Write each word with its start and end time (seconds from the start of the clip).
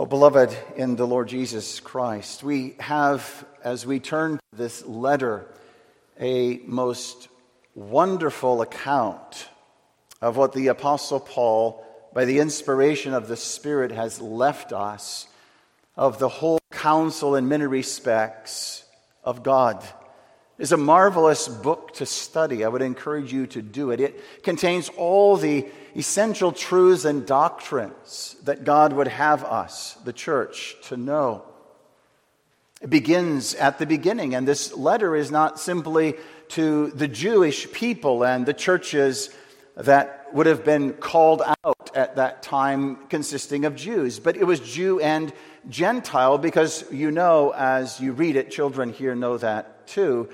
Oh, 0.00 0.06
beloved 0.06 0.56
in 0.76 0.94
the 0.94 1.08
Lord 1.08 1.26
Jesus 1.26 1.80
Christ, 1.80 2.44
we 2.44 2.76
have, 2.78 3.44
as 3.64 3.84
we 3.84 3.98
turn 3.98 4.36
to 4.36 4.56
this 4.56 4.86
letter, 4.86 5.44
a 6.20 6.58
most 6.66 7.26
wonderful 7.74 8.62
account 8.62 9.48
of 10.22 10.36
what 10.36 10.52
the 10.52 10.68
Apostle 10.68 11.18
Paul, 11.18 11.84
by 12.14 12.26
the 12.26 12.38
inspiration 12.38 13.12
of 13.12 13.26
the 13.26 13.36
Spirit, 13.36 13.90
has 13.90 14.20
left 14.20 14.72
us 14.72 15.26
of 15.96 16.20
the 16.20 16.28
whole 16.28 16.60
counsel 16.70 17.34
in 17.34 17.48
many 17.48 17.66
respects 17.66 18.84
of 19.24 19.42
God 19.42 19.84
is 20.58 20.72
a 20.72 20.76
marvelous 20.76 21.46
book 21.46 21.94
to 21.94 22.06
study. 22.06 22.64
I 22.64 22.68
would 22.68 22.82
encourage 22.82 23.32
you 23.32 23.46
to 23.48 23.62
do 23.62 23.90
it. 23.92 24.00
It 24.00 24.42
contains 24.42 24.88
all 24.90 25.36
the 25.36 25.66
essential 25.96 26.52
truths 26.52 27.04
and 27.04 27.26
doctrines 27.26 28.36
that 28.44 28.64
God 28.64 28.92
would 28.92 29.08
have 29.08 29.44
us, 29.44 29.94
the 30.04 30.12
church, 30.12 30.76
to 30.84 30.96
know. 30.96 31.44
It 32.80 32.90
begins 32.90 33.54
at 33.54 33.78
the 33.78 33.86
beginning, 33.86 34.34
and 34.34 34.46
this 34.46 34.76
letter 34.76 35.16
is 35.16 35.30
not 35.30 35.58
simply 35.58 36.14
to 36.48 36.88
the 36.90 37.08
Jewish 37.08 37.70
people 37.72 38.24
and 38.24 38.46
the 38.46 38.54
churches 38.54 39.30
that 39.76 40.26
would 40.32 40.46
have 40.46 40.64
been 40.64 40.92
called 40.92 41.42
out 41.64 41.90
at 41.94 42.16
that 42.16 42.42
time, 42.42 42.96
consisting 43.08 43.64
of 43.64 43.76
Jews, 43.76 44.18
but 44.18 44.36
it 44.36 44.44
was 44.44 44.60
Jew 44.60 45.00
and 45.00 45.32
Gentile 45.68 46.38
because 46.38 46.84
you 46.92 47.10
know, 47.10 47.52
as 47.56 48.00
you 48.00 48.12
read 48.12 48.36
it, 48.36 48.50
children 48.50 48.92
here 48.92 49.14
know 49.14 49.38
that 49.38 49.77
too 49.88 50.28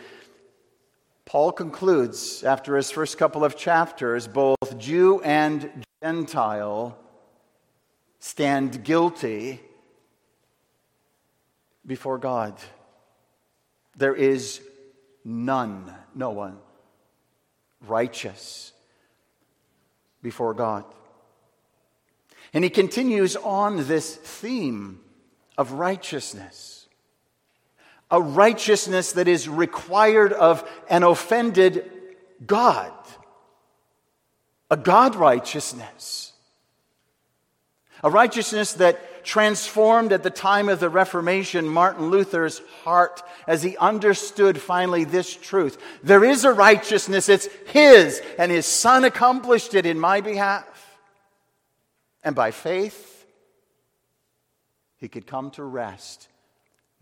Paul 1.26 1.52
concludes 1.52 2.44
after 2.44 2.76
his 2.76 2.90
first 2.90 3.16
couple 3.16 3.44
of 3.44 3.56
chapters 3.56 4.28
both 4.28 4.78
Jew 4.78 5.20
and 5.22 5.84
Gentile 6.02 6.98
stand 8.18 8.84
guilty 8.84 9.60
before 11.86 12.18
God. 12.18 12.54
There 13.96 14.14
is 14.14 14.60
none, 15.24 15.92
no 16.14 16.30
one, 16.30 16.58
righteous 17.86 18.72
before 20.22 20.52
God. 20.52 20.84
And 22.52 22.62
he 22.62 22.70
continues 22.70 23.34
on 23.34 23.88
this 23.88 24.14
theme 24.14 25.00
of 25.56 25.72
righteousness 25.72 26.83
a 28.14 28.20
righteousness 28.20 29.14
that 29.14 29.26
is 29.26 29.48
required 29.48 30.32
of 30.32 30.62
an 30.88 31.02
offended 31.02 31.90
God, 32.46 32.92
a 34.70 34.76
God 34.76 35.16
righteousness, 35.16 36.32
a 38.04 38.08
righteousness 38.10 38.74
that 38.74 39.24
transformed 39.24 40.12
at 40.12 40.22
the 40.22 40.30
time 40.30 40.68
of 40.68 40.78
the 40.78 40.88
Reformation 40.88 41.66
Martin 41.66 42.10
Luther's 42.10 42.60
heart 42.84 43.20
as 43.48 43.64
he 43.64 43.76
understood 43.78 44.60
finally 44.60 45.02
this 45.02 45.34
truth. 45.34 45.82
There 46.04 46.22
is 46.22 46.44
a 46.44 46.52
righteousness, 46.52 47.28
it's 47.28 47.48
his, 47.66 48.22
and 48.38 48.52
his 48.52 48.64
son 48.64 49.02
accomplished 49.02 49.74
it 49.74 49.86
in 49.86 49.98
my 49.98 50.20
behalf. 50.20 50.98
And 52.22 52.36
by 52.36 52.52
faith, 52.52 53.26
he 54.98 55.08
could 55.08 55.26
come 55.26 55.50
to 55.52 55.64
rest 55.64 56.28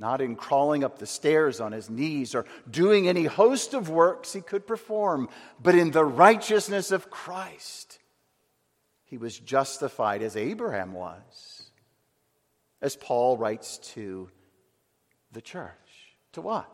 not 0.03 0.21
in 0.21 0.35
crawling 0.35 0.83
up 0.83 0.99
the 0.99 1.07
stairs 1.07 1.61
on 1.61 1.71
his 1.71 1.89
knees 1.89 2.35
or 2.35 2.45
doing 2.69 3.09
any 3.09 3.25
host 3.25 3.73
of 3.73 3.89
works 3.89 4.33
he 4.33 4.41
could 4.41 4.67
perform, 4.67 5.29
but 5.63 5.77
in 5.77 5.93
the 5.93 6.05
righteousness 6.05 6.91
of 6.91 7.09
Christ. 7.09 8.01
He 9.05 9.17
was 9.17 9.39
justified 9.39 10.21
as 10.21 10.37
Abraham 10.37 10.93
was, 10.93 11.71
as 12.81 12.97
Paul 12.97 13.37
writes 13.37 13.79
to 13.95 14.29
the 15.31 15.41
church, 15.41 15.71
to 16.33 16.49
us. 16.49 16.67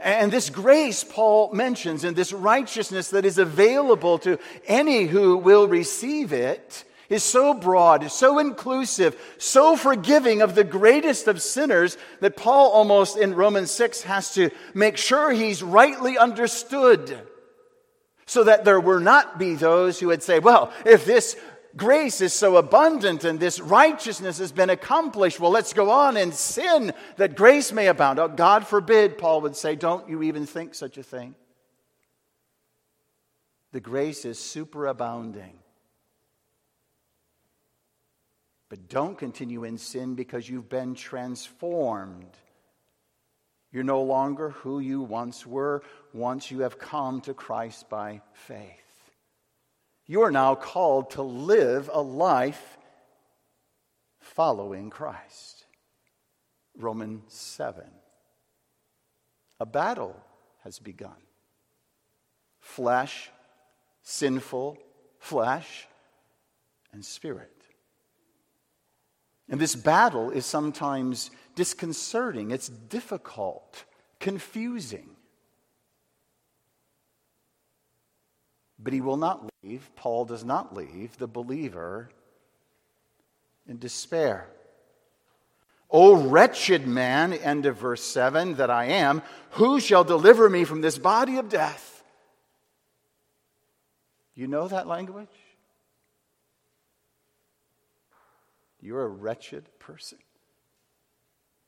And 0.00 0.32
this 0.32 0.50
grace 0.50 1.04
Paul 1.04 1.52
mentions, 1.52 2.02
and 2.02 2.16
this 2.16 2.32
righteousness 2.32 3.10
that 3.10 3.24
is 3.24 3.38
available 3.38 4.18
to 4.20 4.38
any 4.66 5.06
who 5.06 5.36
will 5.36 5.68
receive 5.68 6.32
it, 6.32 6.84
is 7.08 7.22
so 7.22 7.54
broad, 7.54 8.10
so 8.10 8.38
inclusive, 8.38 9.18
so 9.38 9.76
forgiving 9.76 10.42
of 10.42 10.54
the 10.54 10.64
greatest 10.64 11.26
of 11.26 11.40
sinners 11.40 11.96
that 12.20 12.36
Paul 12.36 12.70
almost 12.70 13.16
in 13.16 13.34
Romans 13.34 13.70
6 13.70 14.02
has 14.02 14.34
to 14.34 14.50
make 14.74 14.96
sure 14.96 15.30
he's 15.30 15.62
rightly 15.62 16.18
understood 16.18 17.18
so 18.26 18.44
that 18.44 18.64
there 18.64 18.80
will 18.80 19.00
not 19.00 19.38
be 19.38 19.54
those 19.54 19.98
who 19.98 20.08
would 20.08 20.22
say, 20.22 20.38
well, 20.38 20.70
if 20.84 21.06
this 21.06 21.34
grace 21.76 22.20
is 22.20 22.34
so 22.34 22.56
abundant 22.56 23.24
and 23.24 23.40
this 23.40 23.58
righteousness 23.58 24.38
has 24.38 24.52
been 24.52 24.68
accomplished, 24.68 25.40
well, 25.40 25.50
let's 25.50 25.72
go 25.72 25.90
on 25.90 26.18
and 26.18 26.34
sin 26.34 26.92
that 27.16 27.36
grace 27.36 27.72
may 27.72 27.86
abound. 27.86 28.18
Oh, 28.18 28.28
God 28.28 28.66
forbid, 28.66 29.16
Paul 29.16 29.40
would 29.42 29.56
say, 29.56 29.76
don't 29.76 30.08
you 30.10 30.22
even 30.24 30.44
think 30.44 30.74
such 30.74 30.98
a 30.98 31.02
thing. 31.02 31.34
The 33.72 33.80
grace 33.80 34.24
is 34.24 34.38
superabounding. 34.38 35.57
But 38.68 38.88
don't 38.88 39.16
continue 39.16 39.64
in 39.64 39.78
sin 39.78 40.14
because 40.14 40.48
you've 40.48 40.68
been 40.68 40.94
transformed. 40.94 42.36
You're 43.72 43.84
no 43.84 44.02
longer 44.02 44.50
who 44.50 44.80
you 44.80 45.00
once 45.02 45.46
were 45.46 45.82
once 46.12 46.50
you 46.50 46.60
have 46.60 46.78
come 46.78 47.20
to 47.22 47.34
Christ 47.34 47.88
by 47.88 48.22
faith. 48.32 49.12
You 50.06 50.22
are 50.22 50.30
now 50.30 50.54
called 50.54 51.10
to 51.12 51.22
live 51.22 51.90
a 51.92 52.00
life 52.00 52.78
following 54.20 54.90
Christ. 54.90 55.66
Romans 56.76 57.32
7. 57.32 57.84
A 59.60 59.66
battle 59.66 60.16
has 60.62 60.78
begun. 60.78 61.16
Flesh, 62.60 63.30
sinful 64.02 64.78
flesh, 65.18 65.86
and 66.92 67.04
spirit. 67.04 67.57
And 69.48 69.60
this 69.60 69.74
battle 69.74 70.30
is 70.30 70.44
sometimes 70.44 71.30
disconcerting, 71.54 72.50
it's 72.50 72.68
difficult, 72.68 73.84
confusing. 74.20 75.10
But 78.78 78.92
he 78.92 79.00
will 79.00 79.16
not 79.16 79.48
leave, 79.62 79.90
Paul 79.96 80.24
does 80.24 80.44
not 80.44 80.76
leave 80.76 81.16
the 81.18 81.26
believer 81.26 82.10
in 83.66 83.78
despair. 83.78 84.48
O 85.90 86.14
wretched 86.28 86.86
man, 86.86 87.32
end 87.32 87.64
of 87.64 87.78
verse 87.78 88.04
7, 88.04 88.56
that 88.56 88.70
I 88.70 88.86
am, 88.86 89.22
who 89.52 89.80
shall 89.80 90.04
deliver 90.04 90.48
me 90.50 90.64
from 90.64 90.82
this 90.82 90.98
body 90.98 91.38
of 91.38 91.48
death? 91.48 92.04
You 94.34 94.46
know 94.46 94.68
that 94.68 94.86
language? 94.86 95.26
You're 98.88 99.04
a 99.04 99.08
wretched 99.08 99.68
person 99.78 100.16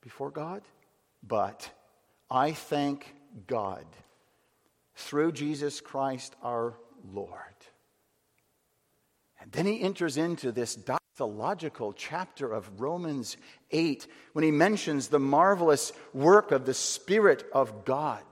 before 0.01 0.31
God. 0.31 0.63
But 1.23 1.71
I 2.31 2.53
thank 2.53 3.15
God 3.47 3.85
through 4.95 5.33
Jesus 5.33 5.83
Christ 5.83 6.35
our 6.43 6.79
Lord. 7.13 7.35
And 9.39 9.53
then 9.53 9.67
he 9.67 9.83
enters 9.83 10.17
into 10.17 10.51
this 10.51 10.75
doxological 10.75 11.93
chapter 11.95 12.51
of 12.51 12.81
Romans 12.81 13.37
8 13.71 14.07
when 14.33 14.43
he 14.43 14.51
mentions 14.51 15.09
the 15.09 15.19
marvelous 15.19 15.93
work 16.15 16.53
of 16.53 16.65
the 16.65 16.73
Spirit 16.73 17.45
of 17.53 17.85
God 17.85 18.23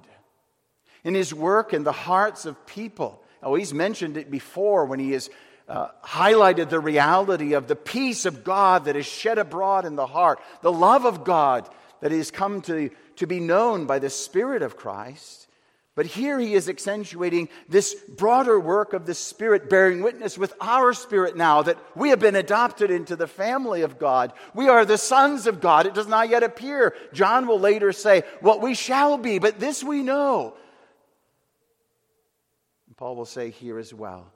in 1.05 1.13
his 1.13 1.35
work 1.35 1.75
in 1.75 1.85
the 1.85 1.93
hearts 1.93 2.47
of 2.47 2.67
people. 2.67 3.23
Oh, 3.43 3.55
he's 3.55 3.75
mentioned 3.75 4.17
it 4.17 4.31
before 4.31 4.87
when 4.87 4.99
he 4.99 5.13
is 5.13 5.29
uh, 5.69 5.89
highlighted 6.03 6.71
the 6.71 6.81
reality 6.81 7.53
of 7.53 7.67
the 7.67 7.77
peace 7.77 8.25
of 8.25 8.43
God 8.43 8.87
that 8.87 8.97
is 8.97 9.07
shed 9.07 9.39
abroad 9.39 9.85
in 9.85 9.97
the 9.97 10.07
heart, 10.07 10.41
the 10.63 10.73
love 10.73 11.05
of 11.05 11.25
God 11.25 11.69
that 12.01 12.13
has 12.13 12.31
come 12.31 12.63
to, 12.63 12.91
to 13.17 13.27
be 13.27 13.41
known 13.41 13.87
by 13.87 13.99
the 13.99 14.11
Spirit 14.11 14.63
of 14.63 14.77
Christ. 14.77 15.47
But 15.95 16.07
here 16.07 16.39
he 16.39 16.55
is 16.55 16.69
accentuating 16.69 17.49
this 17.69 17.93
broader 17.95 18.59
work 18.59 18.93
of 18.93 19.05
the 19.05 19.15
Spirit, 19.15 19.69
bearing 19.69 20.01
witness 20.01 20.39
with 20.39 20.55
our 20.61 20.93
spirit 20.93 21.37
now 21.37 21.63
that 21.63 21.77
we 21.97 22.11
have 22.11 22.21
been 22.21 22.37
adopted 22.37 22.93
into 22.93 23.17
the 23.17 23.27
family 23.27 23.83
of 23.83 23.99
God. 23.99 24.33
We 24.55 24.69
are 24.69 24.85
the 24.85 24.97
sons 24.97 25.49
of 25.49 25.61
God. 25.61 25.87
It 25.87 25.95
does 25.95 26.07
not 26.07 26.29
yet 26.29 26.45
appear. 26.45 26.95
John 27.13 27.49
will 27.49 27.59
later 27.59 27.93
say, 27.93 28.23
What 28.41 28.63
we 28.63 28.75
shall 28.75 29.19
be, 29.19 29.41
but 29.41 29.59
this 29.59 29.83
we 29.83 30.05
know. 30.05 30.55
Paul 32.97 33.17
will 33.17 33.27
say 33.27 33.51
here 33.51 33.79
as 33.79 33.93
well 33.93 34.33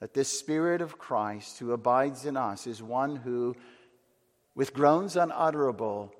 that 0.00 0.14
this 0.14 0.28
Spirit 0.28 0.80
of 0.80 0.98
Christ 0.98 1.58
who 1.58 1.72
abides 1.72 2.26
in 2.26 2.36
us 2.36 2.66
is 2.66 2.82
one 2.82 3.16
who, 3.16 3.54
with 4.54 4.74
groans 4.74 5.16
unutterable, 5.16 6.12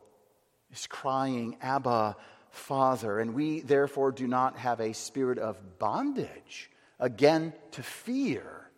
is 0.73 0.87
crying, 0.87 1.57
Abba, 1.61 2.17
Father. 2.51 3.21
And 3.21 3.35
we 3.35 3.61
therefore 3.61 4.13
do 4.13 4.27
not 4.27 4.57
have 4.59 4.81
a 4.81 4.95
spirit 4.95 5.39
of 5.39 5.79
bondage, 5.79 6.71
again, 6.99 7.53
to 7.73 7.83
fear, 7.83 8.71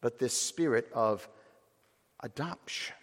but 0.00 0.18
this 0.18 0.38
spirit 0.38 0.90
of 0.92 1.26
adoption. 2.20 2.96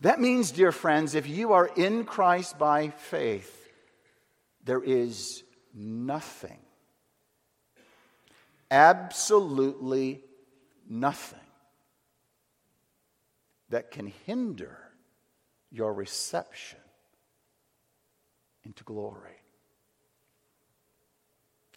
That 0.00 0.18
means, 0.18 0.50
dear 0.50 0.72
friends, 0.72 1.14
if 1.14 1.28
you 1.28 1.52
are 1.52 1.66
in 1.76 2.04
Christ 2.04 2.58
by 2.58 2.88
faith, 2.88 3.58
there 4.64 4.82
is 4.82 5.44
nothing, 5.74 6.58
absolutely 8.72 10.22
nothing, 10.88 11.38
that 13.68 13.90
can 13.90 14.12
hinder 14.26 14.78
your 15.70 15.92
reception 15.92 16.78
into 18.64 18.82
glory. 18.82 19.36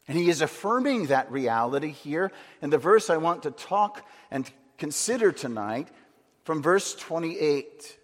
And 0.08 0.18
he 0.18 0.30
is 0.30 0.42
affirming 0.42 1.08
that 1.08 1.32
reality 1.32 1.90
here 1.90 2.32
in 2.62 2.70
the 2.70 2.78
verse 2.78 3.10
I 3.10 3.18
want 3.18 3.44
to 3.44 3.52
talk 3.52 4.08
and 4.32 4.50
consider 4.78 5.32
tonight 5.32 5.90
from 6.44 6.62
verse 6.62 6.96
28. 6.96 7.98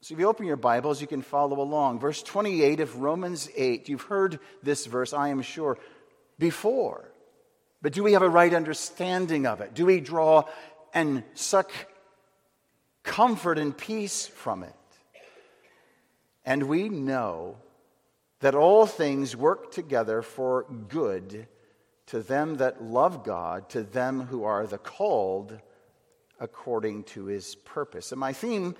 So 0.00 0.14
if 0.14 0.18
you 0.18 0.28
open 0.28 0.46
your 0.46 0.56
Bibles, 0.56 1.00
you 1.00 1.06
can 1.06 1.22
follow 1.22 1.60
along. 1.60 2.00
Verse 2.00 2.22
28 2.22 2.80
of 2.80 2.96
Romans 2.96 3.48
8. 3.54 3.88
You've 3.88 4.02
heard 4.02 4.40
this 4.62 4.86
verse, 4.86 5.12
I 5.12 5.28
am 5.28 5.42
sure, 5.42 5.78
before. 6.38 7.11
But 7.82 7.92
do 7.92 8.02
we 8.04 8.12
have 8.12 8.22
a 8.22 8.28
right 8.28 8.54
understanding 8.54 9.46
of 9.46 9.60
it? 9.60 9.74
Do 9.74 9.86
we 9.86 10.00
draw 10.00 10.44
and 10.94 11.24
suck 11.34 11.70
comfort 13.02 13.58
and 13.58 13.76
peace 13.76 14.26
from 14.28 14.62
it? 14.62 14.72
And 16.44 16.64
we 16.64 16.88
know 16.88 17.56
that 18.40 18.54
all 18.54 18.86
things 18.86 19.36
work 19.36 19.72
together 19.72 20.22
for 20.22 20.64
good 20.88 21.46
to 22.06 22.20
them 22.20 22.56
that 22.56 22.82
love 22.82 23.24
God, 23.24 23.68
to 23.70 23.82
them 23.82 24.22
who 24.22 24.44
are 24.44 24.66
the 24.66 24.78
called 24.78 25.58
according 26.40 27.04
to 27.04 27.26
his 27.26 27.54
purpose. 27.54 28.12
And 28.12 28.20
my 28.20 28.32
theme 28.32 28.74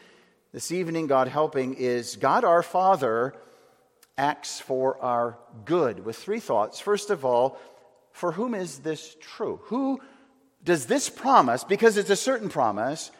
this 0.52 0.72
evening, 0.72 1.06
God 1.06 1.28
helping, 1.28 1.74
is 1.74 2.16
God 2.16 2.44
our 2.44 2.62
Father 2.62 3.34
acts 4.18 4.60
for 4.60 5.00
our 5.02 5.38
good, 5.64 6.04
with 6.04 6.16
three 6.16 6.40
thoughts. 6.40 6.80
First 6.80 7.10
of 7.10 7.24
all, 7.24 7.58
for 8.12 8.32
whom 8.32 8.54
is 8.54 8.78
this 8.78 9.16
true? 9.20 9.60
Who 9.64 10.00
does 10.64 10.86
this 10.86 11.08
promise, 11.08 11.64
because 11.64 11.96
it's 11.96 12.10
a 12.10 12.16
certain 12.16 12.48
promise, 12.48 13.10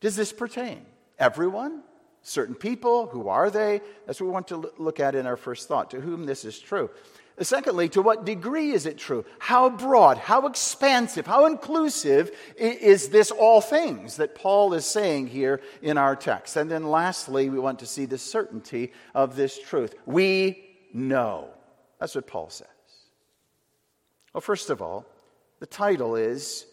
does 0.00 0.16
this 0.16 0.32
pertain? 0.32 0.84
Everyone? 1.18 1.82
Certain 2.22 2.54
people? 2.54 3.06
Who 3.08 3.28
are 3.28 3.50
they? 3.50 3.80
That's 4.06 4.20
what 4.20 4.26
we 4.26 4.32
want 4.32 4.48
to 4.48 4.72
look 4.78 5.00
at 5.00 5.14
in 5.14 5.26
our 5.26 5.36
first 5.36 5.68
thought, 5.68 5.90
to 5.90 6.00
whom 6.00 6.24
this 6.24 6.44
is 6.44 6.58
true. 6.58 6.88
Uh, 7.38 7.44
secondly, 7.44 7.88
to 7.90 8.02
what 8.02 8.24
degree 8.24 8.70
is 8.72 8.86
it 8.86 8.98
true? 8.98 9.24
How 9.38 9.70
broad, 9.70 10.18
how 10.18 10.46
expansive, 10.46 11.26
how 11.26 11.46
inclusive 11.46 12.30
is 12.56 13.08
this 13.08 13.30
all 13.30 13.60
things 13.60 14.16
that 14.16 14.34
Paul 14.34 14.74
is 14.74 14.84
saying 14.84 15.28
here 15.28 15.60
in 15.82 15.98
our 15.98 16.14
text? 16.14 16.56
And 16.56 16.70
then 16.70 16.84
lastly, 16.84 17.48
we 17.50 17.58
want 17.58 17.80
to 17.80 17.86
see 17.86 18.04
the 18.04 18.18
certainty 18.18 18.92
of 19.14 19.34
this 19.36 19.58
truth. 19.58 19.94
We 20.06 20.64
know. 20.92 21.48
That's 21.98 22.14
what 22.14 22.26
Paul 22.26 22.50
says. 22.50 22.68
Well, 24.32 24.40
first 24.40 24.70
of 24.70 24.80
all, 24.80 25.04
the 25.60 25.66
title 25.66 26.16
is 26.16 26.66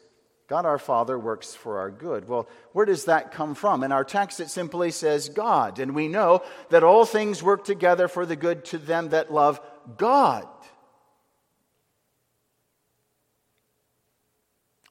God 0.47 0.65
our 0.65 0.79
Father 0.79 1.17
works 1.19 1.53
for 1.53 1.77
our 1.77 1.91
good. 1.91 2.27
Well, 2.27 2.47
where 2.71 2.85
does 2.85 3.05
that 3.05 3.31
come 3.31 3.53
from? 3.53 3.83
In 3.83 3.91
our 3.91 4.03
text, 4.03 4.39
it 4.39 4.49
simply 4.49 4.89
says 4.89 5.29
God. 5.29 5.77
And 5.77 5.93
we 5.93 6.07
know 6.07 6.41
that 6.69 6.83
all 6.83 7.05
things 7.05 7.43
work 7.43 7.63
together 7.63 8.07
for 8.07 8.25
the 8.25 8.35
good 8.35 8.65
to 8.65 8.79
them 8.79 9.09
that 9.09 9.31
love 9.31 9.61
God. 9.97 10.47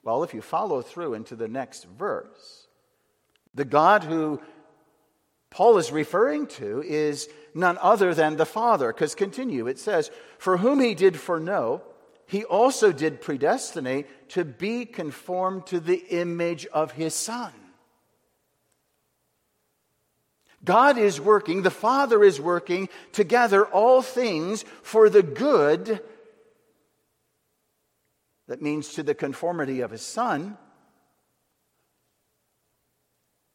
Well, 0.05 0.23
if 0.23 0.32
you 0.32 0.41
follow 0.41 0.81
through 0.81 1.15
into 1.15 1.35
the 1.35 1.49
next 1.49 1.87
verse, 1.99 2.69
the 3.53 3.65
God 3.65 4.05
who 4.05 4.41
Paul 5.50 5.79
is 5.79 5.91
referring 5.91 6.47
to 6.47 6.82
is 6.82 7.29
none 7.53 7.79
other 7.81 8.15
than 8.15 8.37
the 8.37 8.47
Father. 8.47 8.93
Because 8.93 9.17
continue, 9.17 9.67
it 9.67 9.79
says, 9.79 10.11
For 10.38 10.59
whom 10.59 10.79
he 10.79 10.94
did 10.94 11.19
foreknow, 11.19 11.82
he 12.28 12.44
also 12.44 12.92
did 12.92 13.20
predestinate 13.20 14.28
to 14.30 14.44
be 14.44 14.84
conformed 14.84 15.66
to 15.66 15.80
the 15.80 16.04
image 16.10 16.66
of 16.66 16.92
his 16.92 17.14
Son. 17.14 17.52
God 20.64 20.98
is 20.98 21.20
working, 21.20 21.62
the 21.62 21.70
Father 21.70 22.22
is 22.22 22.40
working 22.40 22.88
together 23.12 23.64
all 23.64 24.02
things 24.02 24.64
for 24.82 25.08
the 25.08 25.22
good. 25.22 26.02
That 28.48 28.60
means 28.60 28.92
to 28.94 29.02
the 29.02 29.14
conformity 29.14 29.81
of 29.81 29.90
His 29.90 30.02
Son 30.02 30.58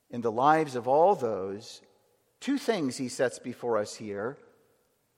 in 0.09 0.21
the 0.21 0.31
lives 0.31 0.75
of 0.75 0.87
all 0.87 1.13
those. 1.13 1.81
Two 2.39 2.57
things 2.57 2.97
He 2.97 3.09
sets 3.09 3.37
before 3.37 3.77
us 3.77 3.95
here 3.95 4.37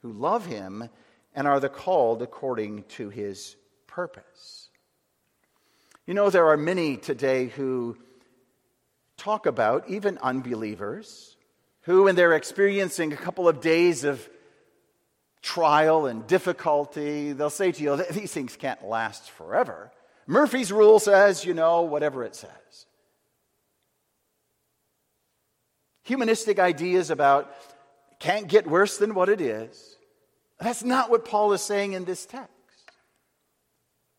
who 0.02 0.12
love 0.12 0.46
Him 0.46 0.90
and 1.36 1.48
are 1.48 1.60
the 1.60 1.70
called 1.70 2.22
according 2.22 2.84
to 2.84 3.10
His 3.10 3.56
purpose. 3.86 4.70
You 6.08 6.14
know, 6.14 6.30
there 6.30 6.48
are 6.48 6.58
many 6.58 6.98
today 6.98 7.48
who 7.48 7.98
talk 9.18 9.46
about, 9.46 9.90
even 9.90 10.18
unbelievers, 10.20 11.36
who, 11.82 12.04
when 12.04 12.16
they're 12.16 12.34
experiencing 12.34 13.14
a 13.14 13.18
couple 13.18 13.48
of 13.48 13.62
days 13.62 14.04
of 14.04 14.28
trial 15.42 16.06
and 16.08 16.26
difficulty, 16.26 17.32
they'll 17.34 17.50
say 17.50 17.72
to 17.72 17.84
you, 17.84 17.96
these 18.12 18.34
things 18.34 18.56
can't 18.56 18.84
last 18.84 19.30
forever. 19.30 19.92
Murphy's 20.26 20.72
rule 20.72 21.00
says, 21.00 21.46
you 21.46 21.54
know, 21.54 21.84
whatever 21.84 22.24
it 22.24 22.36
says. 22.36 22.86
Humanistic 26.04 26.60
ideas 26.60 27.10
about 27.10 27.54
can't 28.20 28.48
get 28.48 28.68
worse 28.68 28.98
than 28.98 29.14
what 29.14 29.30
it 29.30 29.42
is. 29.42 29.95
That's 30.60 30.84
not 30.84 31.10
what 31.10 31.26
Paul 31.26 31.54
is 31.54 31.62
saying 31.62 31.94
in 31.94 32.06
this 32.06 32.26
text. 32.26 32.52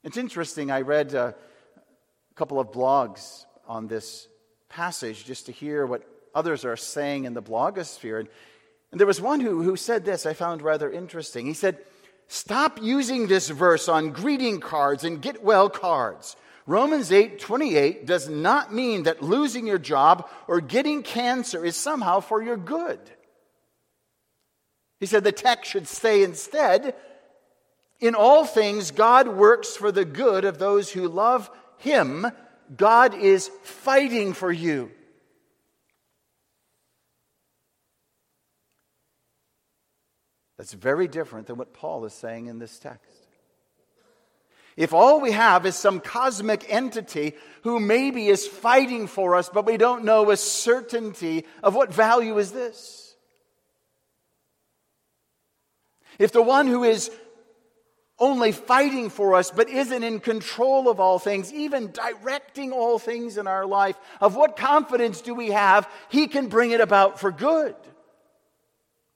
It's 0.04 0.16
interesting, 0.16 0.70
I 0.70 0.82
read 0.82 1.14
a 1.14 1.34
couple 2.36 2.60
of 2.60 2.70
blogs 2.70 3.44
on 3.66 3.88
this 3.88 4.28
passage 4.68 5.24
just 5.24 5.46
to 5.46 5.52
hear 5.52 5.86
what 5.86 6.02
others 6.34 6.64
are 6.64 6.76
saying 6.76 7.24
in 7.24 7.34
the 7.34 7.42
blogosphere. 7.42 8.20
And, 8.20 8.28
and 8.92 9.00
there 9.00 9.06
was 9.06 9.20
one 9.20 9.40
who, 9.40 9.62
who 9.62 9.76
said 9.76 10.04
this 10.04 10.26
I 10.26 10.34
found 10.34 10.62
rather 10.62 10.90
interesting. 10.90 11.46
He 11.46 11.54
said, 11.54 11.78
Stop 12.28 12.82
using 12.82 13.28
this 13.28 13.48
verse 13.48 13.88
on 13.88 14.10
greeting 14.10 14.60
cards 14.60 15.04
and 15.04 15.22
get 15.22 15.42
well 15.42 15.70
cards. 15.70 16.36
Romans 16.66 17.12
8 17.12 17.38
28 17.38 18.06
does 18.06 18.28
not 18.28 18.74
mean 18.74 19.04
that 19.04 19.22
losing 19.22 19.66
your 19.66 19.78
job 19.78 20.28
or 20.48 20.60
getting 20.60 21.02
cancer 21.02 21.64
is 21.64 21.76
somehow 21.76 22.20
for 22.20 22.42
your 22.42 22.56
good. 22.56 22.98
He 24.98 25.06
said 25.06 25.24
the 25.24 25.32
text 25.32 25.70
should 25.70 25.88
say 25.88 26.22
instead, 26.22 26.94
in 28.00 28.14
all 28.14 28.44
things, 28.44 28.90
God 28.90 29.28
works 29.28 29.76
for 29.76 29.90
the 29.90 30.04
good 30.04 30.44
of 30.44 30.58
those 30.58 30.90
who 30.90 31.08
love 31.08 31.50
Him. 31.78 32.26
God 32.74 33.14
is 33.14 33.50
fighting 33.62 34.32
for 34.32 34.50
you. 34.50 34.90
That's 40.58 40.72
very 40.72 41.06
different 41.06 41.46
than 41.46 41.56
what 41.56 41.74
Paul 41.74 42.04
is 42.06 42.14
saying 42.14 42.46
in 42.46 42.58
this 42.58 42.78
text. 42.78 43.12
If 44.76 44.92
all 44.92 45.20
we 45.20 45.32
have 45.32 45.64
is 45.64 45.74
some 45.74 46.00
cosmic 46.00 46.66
entity 46.68 47.34
who 47.62 47.80
maybe 47.80 48.28
is 48.28 48.46
fighting 48.46 49.06
for 49.06 49.34
us, 49.34 49.48
but 49.48 49.64
we 49.64 49.78
don't 49.78 50.04
know 50.04 50.24
with 50.24 50.38
certainty 50.38 51.46
of 51.62 51.74
what 51.74 51.92
value 51.92 52.36
is 52.38 52.52
this? 52.52 53.05
If 56.18 56.32
the 56.32 56.42
one 56.42 56.66
who 56.66 56.84
is 56.84 57.10
only 58.18 58.52
fighting 58.52 59.10
for 59.10 59.34
us, 59.34 59.50
but 59.50 59.68
isn't 59.68 60.02
in 60.02 60.20
control 60.20 60.88
of 60.88 61.00
all 61.00 61.18
things, 61.18 61.52
even 61.52 61.90
directing 61.90 62.72
all 62.72 62.98
things 62.98 63.36
in 63.36 63.46
our 63.46 63.66
life, 63.66 63.96
of 64.20 64.34
what 64.34 64.56
confidence 64.56 65.20
do 65.20 65.34
we 65.34 65.50
have 65.50 65.88
he 66.08 66.26
can 66.26 66.48
bring 66.48 66.70
it 66.70 66.80
about 66.80 67.20
for 67.20 67.30
good? 67.30 67.76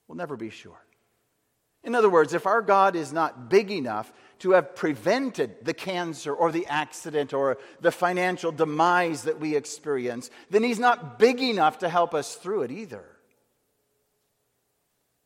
We'll 0.07 0.17
never 0.17 0.37
be 0.37 0.51
sure. 0.51 0.81
In 1.83 1.95
other 1.95 2.11
words, 2.11 2.35
if 2.35 2.47
our 2.47 2.61
God 2.61 2.95
is 2.95 3.13
not 3.13 3.49
big 3.49 3.71
enough 3.71 4.13
to 4.41 4.51
have 4.53 4.75
prevented 4.75 5.65
the 5.65 5.73
cancer 5.73 6.35
or 6.35 6.53
the 6.53 6.67
accident 6.67 7.33
or 7.33 7.57
the 7.81 7.91
financial 7.91 8.53
demise 8.53 9.23
that 9.23 9.41
we 9.41 9.57
experience, 9.57 10.31
then 10.51 10.63
He's 10.63 10.79
not 10.79 11.19
big 11.19 11.41
enough 11.41 11.79
to 11.79 11.89
help 11.89 12.15
us 12.15 12.35
through 12.37 12.63
it 12.63 12.71
either. 12.71 13.05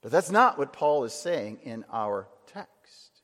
But 0.05 0.13
that's 0.13 0.31
not 0.31 0.59
what 0.59 0.75
Paul 0.75 1.05
is 1.05 1.15
saying 1.15 1.61
in 1.63 1.83
our 1.91 2.29
text. 2.49 3.23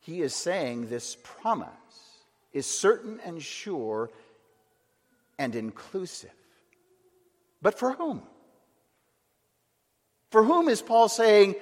He 0.00 0.20
is 0.20 0.34
saying 0.34 0.90
this 0.90 1.16
promise 1.22 1.70
is 2.52 2.66
certain 2.66 3.18
and 3.24 3.42
sure 3.42 4.10
and 5.38 5.56
inclusive. 5.56 6.34
But 7.62 7.78
for 7.78 7.92
whom? 7.94 8.20
For 10.30 10.44
whom 10.44 10.68
is 10.68 10.82
Paul 10.82 11.08
saying, 11.08 11.54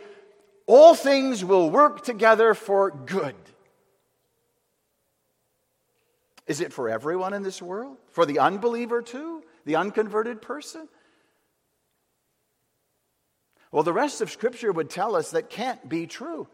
all 0.66 0.96
things 0.96 1.44
will 1.44 1.70
work 1.70 2.04
together 2.04 2.54
for 2.54 2.90
good? 2.90 3.36
Is 6.48 6.60
it 6.60 6.72
for 6.72 6.88
everyone 6.88 7.34
in 7.34 7.44
this 7.44 7.62
world? 7.62 7.98
For 8.10 8.26
the 8.26 8.40
unbeliever 8.40 9.00
too? 9.00 9.44
The 9.64 9.76
unconverted 9.76 10.42
person? 10.42 10.88
Well, 13.72 13.82
the 13.82 13.92
rest 13.92 14.20
of 14.20 14.30
Scripture 14.30 14.72
would 14.72 14.90
tell 14.90 15.14
us 15.14 15.30
that 15.30 15.50
can't 15.50 15.88
be 15.88 16.06
true. 16.06 16.48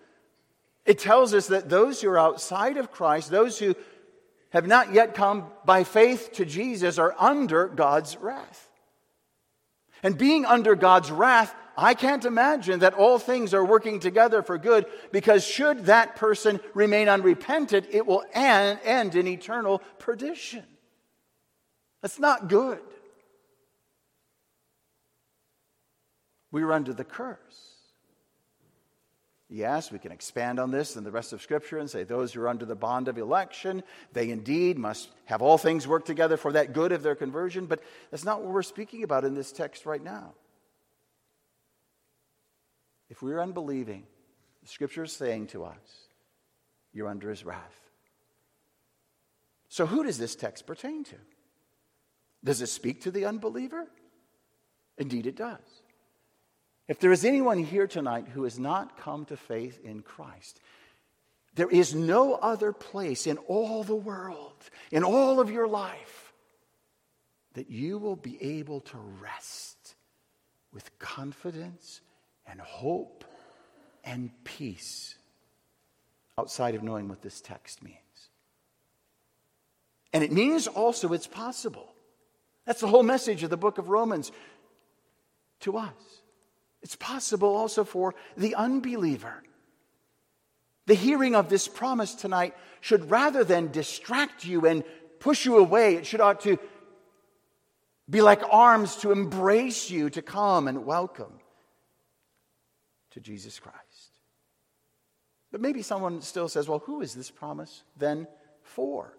It 0.84 0.98
tells 0.98 1.34
us 1.34 1.48
that 1.48 1.68
those 1.68 2.00
who 2.00 2.10
are 2.10 2.18
outside 2.18 2.76
of 2.76 2.92
Christ, 2.92 3.30
those 3.30 3.58
who 3.58 3.74
have 4.50 4.66
not 4.66 4.92
yet 4.92 5.14
come 5.14 5.46
by 5.64 5.84
faith 5.84 6.30
to 6.34 6.44
Jesus, 6.44 6.98
are 6.98 7.14
under 7.18 7.66
God's 7.66 8.16
wrath. 8.16 8.68
And 10.02 10.16
being 10.16 10.44
under 10.44 10.74
God's 10.74 11.10
wrath, 11.10 11.54
I 11.76 11.94
can't 11.94 12.24
imagine 12.24 12.80
that 12.80 12.94
all 12.94 13.18
things 13.18 13.52
are 13.52 13.64
working 13.64 14.00
together 14.00 14.42
for 14.42 14.56
good 14.56 14.86
because 15.12 15.44
should 15.44 15.86
that 15.86 16.16
person 16.16 16.60
remain 16.74 17.08
unrepentant, 17.08 17.86
it 17.90 18.06
will 18.06 18.24
end, 18.32 19.14
in 19.14 19.26
eternal 19.26 19.82
perdition. 19.98 20.64
That's 22.00 22.18
not 22.18 22.48
good. 22.48 22.80
We 26.56 26.62
are 26.62 26.72
under 26.72 26.94
the 26.94 27.04
curse. 27.04 27.74
Yes, 29.50 29.92
we 29.92 29.98
can 29.98 30.10
expand 30.10 30.58
on 30.58 30.70
this 30.70 30.96
in 30.96 31.04
the 31.04 31.10
rest 31.10 31.34
of 31.34 31.42
Scripture 31.42 31.76
and 31.76 31.90
say 31.90 32.02
those 32.02 32.32
who 32.32 32.40
are 32.40 32.48
under 32.48 32.64
the 32.64 32.74
bond 32.74 33.08
of 33.08 33.18
election, 33.18 33.82
they 34.14 34.30
indeed 34.30 34.78
must 34.78 35.10
have 35.26 35.42
all 35.42 35.58
things 35.58 35.86
work 35.86 36.06
together 36.06 36.38
for 36.38 36.52
that 36.52 36.72
good 36.72 36.92
of 36.92 37.02
their 37.02 37.14
conversion, 37.14 37.66
but 37.66 37.82
that's 38.10 38.24
not 38.24 38.40
what 38.40 38.54
we're 38.54 38.62
speaking 38.62 39.02
about 39.02 39.26
in 39.26 39.34
this 39.34 39.52
text 39.52 39.84
right 39.84 40.02
now. 40.02 40.32
If 43.10 43.20
we're 43.20 43.42
unbelieving, 43.42 44.04
the 44.62 44.68
Scripture 44.70 45.04
is 45.04 45.12
saying 45.12 45.48
to 45.48 45.62
us, 45.62 46.08
you're 46.94 47.08
under 47.08 47.28
his 47.28 47.44
wrath. 47.44 47.90
So, 49.68 49.84
who 49.84 50.04
does 50.04 50.16
this 50.16 50.34
text 50.34 50.66
pertain 50.66 51.04
to? 51.04 51.16
Does 52.42 52.62
it 52.62 52.68
speak 52.68 53.02
to 53.02 53.10
the 53.10 53.26
unbeliever? 53.26 53.88
Indeed, 54.96 55.26
it 55.26 55.36
does. 55.36 55.82
If 56.88 57.00
there 57.00 57.12
is 57.12 57.24
anyone 57.24 57.58
here 57.58 57.86
tonight 57.86 58.28
who 58.28 58.44
has 58.44 58.58
not 58.58 58.96
come 58.96 59.24
to 59.26 59.36
faith 59.36 59.80
in 59.84 60.02
Christ, 60.02 60.60
there 61.54 61.68
is 61.68 61.94
no 61.94 62.34
other 62.34 62.72
place 62.72 63.26
in 63.26 63.38
all 63.38 63.82
the 63.82 63.96
world, 63.96 64.70
in 64.92 65.02
all 65.02 65.40
of 65.40 65.50
your 65.50 65.66
life, 65.66 66.32
that 67.54 67.70
you 67.70 67.98
will 67.98 68.16
be 68.16 68.40
able 68.42 68.80
to 68.82 68.98
rest 69.20 69.94
with 70.72 70.98
confidence 70.98 72.02
and 72.46 72.60
hope 72.60 73.24
and 74.04 74.30
peace 74.44 75.16
outside 76.38 76.74
of 76.74 76.82
knowing 76.82 77.08
what 77.08 77.22
this 77.22 77.40
text 77.40 77.82
means. 77.82 77.96
And 80.12 80.22
it 80.22 80.30
means 80.30 80.66
also 80.66 81.12
it's 81.14 81.26
possible. 81.26 81.94
That's 82.64 82.80
the 82.80 82.86
whole 82.86 83.02
message 83.02 83.42
of 83.42 83.50
the 83.50 83.56
book 83.56 83.78
of 83.78 83.88
Romans 83.88 84.30
to 85.60 85.78
us. 85.78 85.92
It's 86.86 86.94
possible 86.94 87.56
also 87.56 87.82
for 87.82 88.14
the 88.36 88.54
unbeliever. 88.54 89.42
The 90.86 90.94
hearing 90.94 91.34
of 91.34 91.48
this 91.48 91.66
promise 91.66 92.14
tonight 92.14 92.54
should 92.80 93.10
rather 93.10 93.42
than 93.42 93.72
distract 93.72 94.44
you 94.44 94.64
and 94.68 94.84
push 95.18 95.44
you 95.44 95.58
away, 95.58 95.96
it 95.96 96.06
should 96.06 96.20
ought 96.20 96.42
to 96.42 96.60
be 98.08 98.22
like 98.22 98.40
arms 98.52 98.94
to 98.98 99.10
embrace 99.10 99.90
you, 99.90 100.10
to 100.10 100.22
come 100.22 100.68
and 100.68 100.86
welcome 100.86 101.40
to 103.10 103.18
Jesus 103.18 103.58
Christ. 103.58 104.20
But 105.50 105.60
maybe 105.60 105.82
someone 105.82 106.22
still 106.22 106.48
says, 106.48 106.68
well, 106.68 106.84
who 106.86 107.00
is 107.00 107.14
this 107.16 107.32
promise 107.32 107.82
then 107.96 108.28
for? 108.62 109.18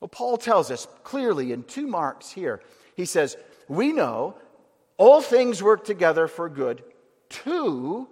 Well, 0.00 0.08
Paul 0.08 0.36
tells 0.36 0.72
us 0.72 0.88
clearly 1.04 1.52
in 1.52 1.62
two 1.62 1.86
marks 1.86 2.32
here. 2.32 2.60
He 2.96 3.04
says, 3.04 3.36
We 3.68 3.92
know 3.92 4.34
all 4.98 5.20
things 5.20 5.62
work 5.62 5.84
together 5.84 6.26
for 6.26 6.48
good 6.48 6.82
to, 7.28 8.08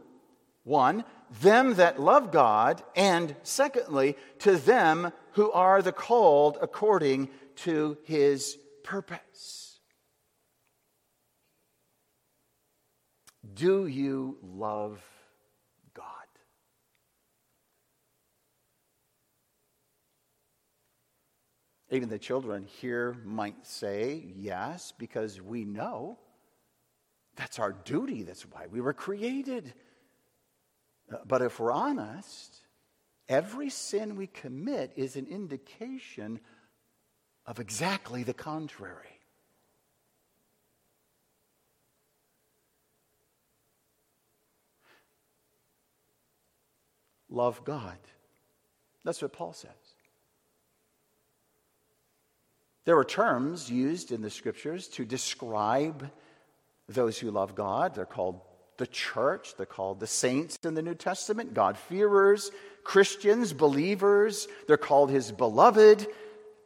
one, 0.65 1.05
them 1.41 1.75
that 1.75 2.01
love 2.01 2.31
God, 2.31 2.83
and 2.95 3.35
secondly, 3.43 4.17
to 4.41 4.57
them 4.57 5.13
who 5.33 5.51
are 5.53 5.83
the 5.83 5.93
called 5.93 6.59
according 6.61 7.29
to 7.57 7.97
his 8.05 8.59
purpose. 8.83 9.81
Do 13.53 13.87
you 13.87 14.39
love 14.43 15.01
God? 15.95 16.05
Even 21.91 22.09
the 22.09 22.19
children 22.19 22.65
here 22.81 23.17
might 23.25 23.67
say 23.67 24.33
yes, 24.35 24.93
because 24.99 25.41
we 25.41 25.65
know 25.65 26.19
that's 27.37 27.59
our 27.59 27.73
duty. 27.73 28.23
That's 28.23 28.43
why 28.43 28.67
we 28.71 28.81
were 28.81 28.93
created. 28.93 29.73
Uh, 31.13 31.19
but 31.27 31.43
if 31.43 31.59
we're 31.59 31.73
honest, 31.73 32.57
every 33.29 33.71
sin 33.71 34.17
we 34.17 34.27
commit 34.27 34.93
is 34.97 35.17
an 35.17 35.27
indication 35.27 36.41
of 37.47 37.61
exactly 37.61 38.23
the 38.23 38.35
contrary. 38.35 39.21
Love 47.29 47.65
God. 47.65 47.99
That's 49.03 49.21
what 49.21 49.33
Paul 49.33 49.53
says. 49.53 49.71
There 52.85 52.97
are 52.97 53.05
terms 53.05 53.71
used 53.71 54.13
in 54.13 54.23
the 54.23 54.31
scriptures 54.31 54.89
to 54.89 55.05
describe 55.05 56.11
those 56.89 57.19
who 57.19 57.31
love 57.31 57.55
God. 57.55 57.95
They're 57.95 58.05
called 58.05 58.41
the 58.77 58.87
church, 58.87 59.55
they're 59.57 59.67
called 59.67 60.01
the 60.01 60.07
saints 60.07 60.59
in 60.65 60.75
the 60.75 60.83
New 60.83 60.97
Testament, 60.97 61.55
God-fearers, 61.55 62.51
Christians, 62.83 63.53
believers. 63.53 64.49
They're 64.67 64.77
called 64.77 65.11
his 65.11 65.31
beloved. 65.31 66.07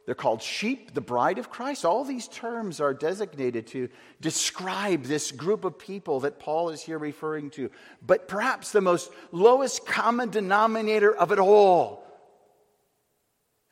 They're 0.05 0.15
called 0.15 0.41
sheep, 0.41 0.95
the 0.95 1.01
bride 1.01 1.37
of 1.37 1.51
Christ. 1.51 1.85
All 1.85 2.03
these 2.03 2.27
terms 2.27 2.81
are 2.81 2.95
designated 2.95 3.67
to 3.67 3.89
describe 4.19 5.03
this 5.03 5.31
group 5.31 5.65
of 5.65 5.77
people 5.77 6.21
that 6.21 6.39
Paul 6.39 6.71
is 6.71 6.81
here 6.81 6.97
referring 6.97 7.51
to. 7.51 7.69
But 8.01 8.27
perhaps 8.27 8.71
the 8.71 8.81
most 8.81 9.11
lowest 9.31 9.85
common 9.85 10.31
denominator 10.31 11.15
of 11.15 11.31
it 11.31 11.37
all. 11.37 12.07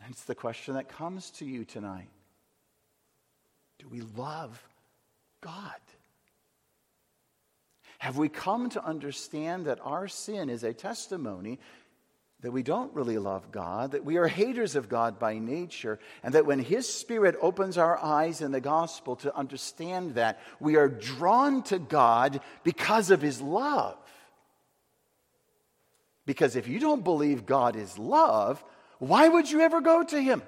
It's 0.10 0.26
the 0.26 0.36
question 0.36 0.76
that 0.76 0.88
comes 0.88 1.32
to 1.32 1.46
you 1.46 1.66
tonight 1.66 2.10
Do 3.80 3.88
we 3.90 4.02
love 4.02 4.62
God? 5.42 5.74
Have 7.98 8.18
we 8.18 8.30
come 8.30 8.70
to 8.70 8.84
understand 8.84 9.66
that 9.66 9.80
our 9.84 10.08
sin 10.08 10.50
is 10.50 10.64
a 10.64 10.74
testimony 10.74 11.60
that 12.42 12.52
we 12.52 12.62
don't 12.62 12.94
really 12.94 13.18
love 13.18 13.52
God, 13.52 13.92
that 13.92 14.06
we 14.06 14.18
are 14.18 14.28
haters 14.28 14.76
of 14.76 14.90
God 14.90 15.18
by 15.18 15.40
nature, 15.40 16.00
and 16.22 16.36
that 16.36 16.46
when 16.46 16.60
His 16.60 16.88
Spirit 16.88 17.36
opens 17.42 17.80
our 17.80 17.98
eyes 17.98 18.42
in 18.42 18.52
the 18.52 18.62
gospel 18.62 19.16
to 19.18 19.36
understand 19.36 20.16
that, 20.16 20.40
we 20.60 20.76
are 20.76 20.88
drawn 20.88 21.64
to 21.64 21.80
God 21.80 22.42
because 22.64 23.10
of 23.10 23.24
His 23.24 23.42
love? 23.42 23.98
Because 26.28 26.56
if 26.56 26.68
you 26.68 26.80
don't 26.80 27.04
believe 27.04 27.48
God 27.48 27.76
is 27.76 27.98
love, 27.98 28.64
why 29.00 29.28
would 29.28 29.50
you 29.50 29.62
ever 29.62 29.82
go 29.82 30.04
to 30.04 30.22
Him? 30.22 30.44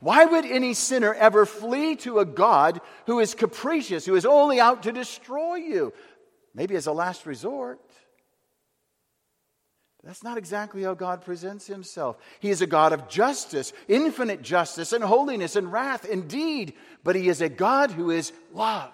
Why 0.00 0.24
would 0.24 0.44
any 0.44 0.74
sinner 0.74 1.14
ever 1.14 1.46
flee 1.46 1.96
to 1.96 2.18
a 2.18 2.24
God 2.24 2.80
who 3.06 3.20
is 3.20 3.34
capricious, 3.34 4.04
who 4.04 4.16
is 4.16 4.26
only 4.26 4.60
out 4.60 4.82
to 4.84 4.92
destroy 4.92 5.56
you? 5.56 5.92
Maybe 6.54 6.76
as 6.76 6.86
a 6.86 6.92
last 6.92 7.26
resort. 7.26 7.80
That's 10.04 10.22
not 10.22 10.36
exactly 10.36 10.82
how 10.82 10.92
God 10.94 11.24
presents 11.24 11.66
himself. 11.66 12.18
He 12.40 12.50
is 12.50 12.60
a 12.60 12.66
God 12.66 12.92
of 12.92 13.08
justice, 13.08 13.72
infinite 13.88 14.42
justice 14.42 14.92
and 14.92 15.02
holiness 15.02 15.56
and 15.56 15.72
wrath, 15.72 16.04
indeed, 16.04 16.74
but 17.02 17.16
he 17.16 17.28
is 17.28 17.40
a 17.40 17.48
God 17.48 17.90
who 17.90 18.10
is 18.10 18.32
love. 18.52 18.92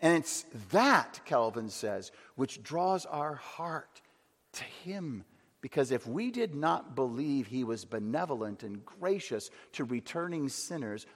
And 0.00 0.18
it's 0.18 0.44
that, 0.72 1.20
Calvin 1.24 1.70
says, 1.70 2.12
which 2.36 2.62
draws 2.62 3.06
our 3.06 3.36
heart 3.36 4.02
to 4.52 4.64
him 4.84 5.24
because 5.64 5.90
if 5.90 6.06
we 6.06 6.30
did 6.30 6.54
not 6.54 6.94
believe 6.94 7.46
he 7.46 7.64
was 7.64 7.86
benevolent 7.86 8.62
and 8.62 8.84
gracious 8.84 9.48
to 9.72 9.84
returning 9.84 10.50
sinners, 10.50 11.06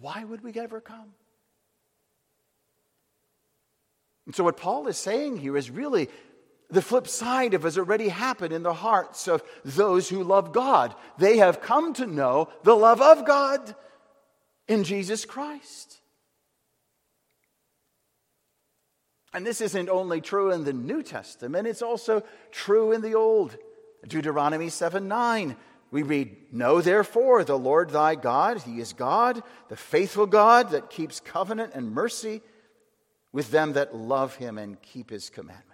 why 0.00 0.22
would 0.22 0.44
we 0.44 0.52
ever 0.52 0.80
come? 0.80 1.08
And 4.24 4.32
so, 4.32 4.44
what 4.44 4.58
Paul 4.58 4.86
is 4.86 4.96
saying 4.96 5.38
here 5.38 5.56
is 5.56 5.72
really 5.72 6.08
the 6.70 6.82
flip 6.82 7.08
side 7.08 7.52
of 7.52 7.64
has 7.64 7.76
already 7.76 8.06
happened 8.06 8.52
in 8.52 8.62
the 8.62 8.72
hearts 8.72 9.26
of 9.26 9.42
those 9.64 10.08
who 10.08 10.22
love 10.22 10.52
God. 10.52 10.94
They 11.18 11.38
have 11.38 11.60
come 11.60 11.92
to 11.94 12.06
know 12.06 12.48
the 12.62 12.76
love 12.76 13.02
of 13.02 13.26
God 13.26 13.74
in 14.68 14.84
Jesus 14.84 15.24
Christ. 15.24 16.00
And 19.34 19.44
this 19.44 19.60
isn't 19.60 19.88
only 19.88 20.20
true 20.20 20.52
in 20.52 20.62
the 20.62 20.72
New 20.72 21.02
Testament, 21.02 21.66
it's 21.66 21.82
also 21.82 22.22
true 22.52 22.92
in 22.92 23.00
the 23.00 23.16
Old. 23.16 23.58
Deuteronomy 24.06 24.68
7 24.68 25.08
9. 25.08 25.56
We 25.90 26.02
read, 26.02 26.36
Know 26.52 26.80
therefore 26.80 27.44
the 27.44 27.58
Lord 27.58 27.90
thy 27.90 28.16
God, 28.16 28.62
he 28.62 28.80
is 28.80 28.92
God, 28.92 29.42
the 29.68 29.76
faithful 29.76 30.26
God 30.26 30.70
that 30.70 30.90
keeps 30.90 31.20
covenant 31.20 31.72
and 31.74 31.92
mercy 31.92 32.42
with 33.32 33.50
them 33.50 33.74
that 33.74 33.94
love 33.94 34.36
him 34.36 34.58
and 34.58 34.80
keep 34.82 35.10
his 35.10 35.30
commandments. 35.30 35.66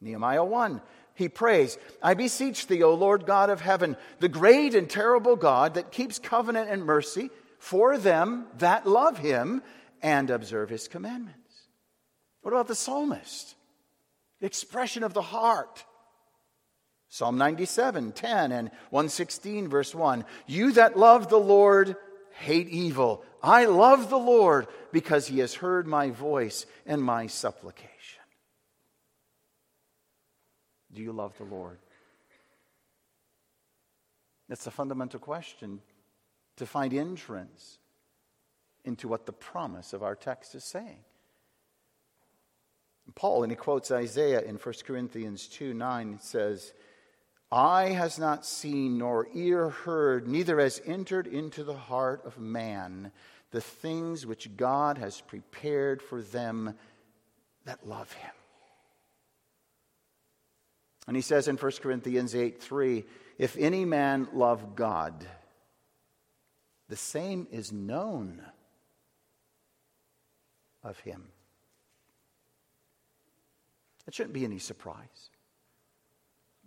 Nehemiah 0.00 0.44
1, 0.44 0.80
he 1.14 1.28
prays, 1.28 1.78
I 2.02 2.14
beseech 2.14 2.66
thee, 2.66 2.82
O 2.82 2.94
Lord 2.94 3.26
God 3.26 3.50
of 3.50 3.60
heaven, 3.60 3.96
the 4.20 4.28
great 4.28 4.74
and 4.74 4.88
terrible 4.88 5.36
God 5.36 5.74
that 5.74 5.92
keeps 5.92 6.18
covenant 6.18 6.68
and 6.70 6.84
mercy 6.84 7.30
for 7.58 7.96
them 7.96 8.46
that 8.58 8.86
love 8.86 9.18
him 9.18 9.62
and 10.02 10.28
observe 10.28 10.68
his 10.68 10.86
commandments. 10.86 11.40
What 12.42 12.52
about 12.52 12.68
the 12.68 12.74
psalmist? 12.74 13.54
The 14.40 14.46
expression 14.46 15.02
of 15.02 15.14
the 15.14 15.22
heart. 15.22 15.84
Psalm 17.14 17.38
97, 17.38 18.10
10, 18.10 18.50
and 18.50 18.70
116, 18.90 19.68
verse 19.68 19.94
1. 19.94 20.24
You 20.48 20.72
that 20.72 20.98
love 20.98 21.28
the 21.28 21.36
Lord 21.36 21.94
hate 22.40 22.68
evil. 22.68 23.24
I 23.40 23.66
love 23.66 24.10
the 24.10 24.18
Lord 24.18 24.66
because 24.90 25.28
he 25.28 25.38
has 25.38 25.54
heard 25.54 25.86
my 25.86 26.10
voice 26.10 26.66
and 26.84 27.00
my 27.00 27.28
supplication. 27.28 28.24
Do 30.92 31.02
you 31.02 31.12
love 31.12 31.38
the 31.38 31.44
Lord? 31.44 31.78
That's 34.48 34.66
a 34.66 34.72
fundamental 34.72 35.20
question 35.20 35.82
to 36.56 36.66
find 36.66 36.92
entrance 36.92 37.78
into 38.84 39.06
what 39.06 39.24
the 39.24 39.32
promise 39.32 39.92
of 39.92 40.02
our 40.02 40.16
text 40.16 40.56
is 40.56 40.64
saying. 40.64 41.04
Paul, 43.14 43.44
and 43.44 43.52
he 43.52 43.56
quotes 43.56 43.92
Isaiah 43.92 44.40
in 44.40 44.56
1 44.56 44.74
Corinthians 44.84 45.46
2 45.46 45.74
9, 45.74 46.18
says, 46.20 46.72
Eye 47.54 47.90
has 47.90 48.18
not 48.18 48.44
seen, 48.44 48.98
nor 48.98 49.28
ear 49.32 49.68
heard, 49.68 50.26
neither 50.26 50.58
has 50.58 50.82
entered 50.84 51.28
into 51.28 51.62
the 51.62 51.76
heart 51.76 52.26
of 52.26 52.36
man 52.36 53.12
the 53.52 53.60
things 53.60 54.26
which 54.26 54.56
God 54.56 54.98
has 54.98 55.20
prepared 55.20 56.02
for 56.02 56.20
them 56.20 56.74
that 57.64 57.86
love 57.86 58.10
him. 58.14 58.32
And 61.06 61.14
he 61.14 61.22
says 61.22 61.46
in 61.46 61.56
1 61.56 61.72
Corinthians 61.80 62.34
8 62.34 62.60
3, 62.60 63.04
if 63.38 63.56
any 63.56 63.84
man 63.84 64.26
love 64.32 64.74
God, 64.74 65.24
the 66.88 66.96
same 66.96 67.46
is 67.52 67.70
known 67.70 68.42
of 70.82 70.98
him. 70.98 71.28
It 74.08 74.14
shouldn't 74.14 74.34
be 74.34 74.44
any 74.44 74.58
surprise. 74.58 75.30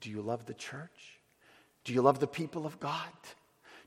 Do 0.02 0.10
you 0.10 0.22
love 0.22 0.46
the 0.46 0.54
church? 0.54 1.20
Do 1.84 1.94
you 1.94 2.02
love 2.02 2.20
the 2.20 2.28
people 2.28 2.66
of 2.66 2.80
God? 2.80 3.08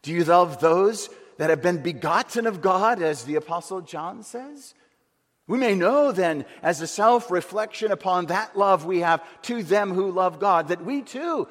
Do 0.02 0.12
you 0.12 0.24
love 0.24 0.60
those 0.60 1.10
that 1.36 1.50
have 1.50 1.62
been 1.62 1.82
begotten 1.82 2.46
of 2.46 2.60
God, 2.60 3.02
as 3.02 3.24
the 3.24 3.36
Apostle 3.36 3.82
John 3.82 4.22
says? 4.22 4.74
We 5.46 5.58
may 5.58 5.74
know 5.74 6.12
then, 6.12 6.44
as 6.62 6.80
a 6.80 6.86
self 6.86 7.30
reflection 7.30 7.92
upon 7.92 8.26
that 8.26 8.56
love 8.56 8.84
we 8.84 9.00
have 9.00 9.22
to 9.42 9.62
them 9.62 9.92
who 9.92 10.10
love 10.10 10.38
God, 10.38 10.68
that 10.68 10.84
we 10.84 11.02
too 11.02 11.48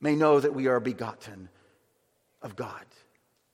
may 0.00 0.14
know 0.14 0.38
that 0.38 0.54
we 0.54 0.66
are 0.66 0.80
begotten 0.80 1.48
of 2.42 2.56
God. 2.56 2.84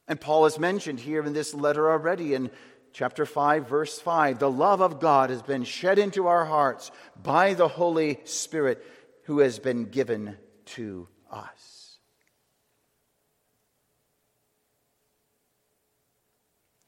And 0.09 0.21
Paul 0.21 0.45
has 0.45 0.59
mentioned 0.59 1.01
here 1.01 1.23
in 1.23 1.33
this 1.33 1.55
letter 1.55 1.91
already 1.91 2.35
in 2.35 2.51
chapter 2.93 3.27
5, 3.27 3.69
verse 3.69 3.99
5 3.99 4.39
the 4.39 4.51
love 4.51 4.81
of 4.81 5.01
God 5.01 5.31
has 5.31 5.43
been 5.43 5.65
shed 5.65 5.99
into 5.99 6.27
our 6.27 6.45
hearts 6.45 6.91
by 7.23 7.55
the 7.55 7.69
Holy 7.69 8.21
Spirit 8.25 8.85
who 9.27 9.41
has 9.41 9.59
been 9.59 9.87
given 9.87 10.37
to 10.65 11.09
us. 11.29 11.99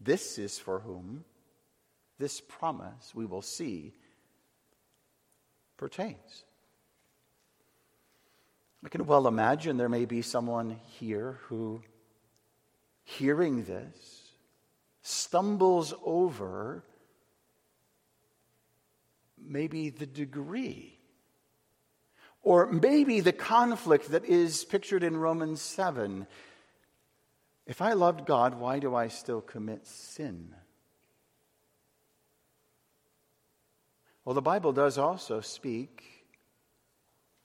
This 0.00 0.38
is 0.38 0.56
for 0.56 0.78
whom 0.78 1.24
this 2.18 2.40
promise 2.40 3.12
we 3.12 3.26
will 3.26 3.42
see 3.42 3.92
pertains. 5.76 6.44
I 8.84 8.88
can 8.88 9.04
well 9.04 9.26
imagine 9.26 9.76
there 9.76 9.88
may 9.88 10.04
be 10.04 10.22
someone 10.22 10.78
here 11.00 11.40
who, 11.46 11.82
hearing 13.02 13.64
this, 13.64 14.30
stumbles 15.02 15.92
over 16.04 16.84
maybe 19.36 19.90
the 19.90 20.06
degree 20.06 20.97
or 22.48 22.64
maybe 22.72 23.20
the 23.20 23.30
conflict 23.30 24.12
that 24.12 24.24
is 24.24 24.64
pictured 24.64 25.02
in 25.02 25.18
Romans 25.18 25.60
7. 25.60 26.26
If 27.66 27.82
I 27.82 27.92
loved 27.92 28.24
God, 28.24 28.58
why 28.58 28.78
do 28.78 28.94
I 28.94 29.08
still 29.08 29.42
commit 29.42 29.86
sin? 29.86 30.54
Well, 34.24 34.34
the 34.34 34.40
Bible 34.40 34.72
does 34.72 34.96
also 34.96 35.42
speak 35.42 36.02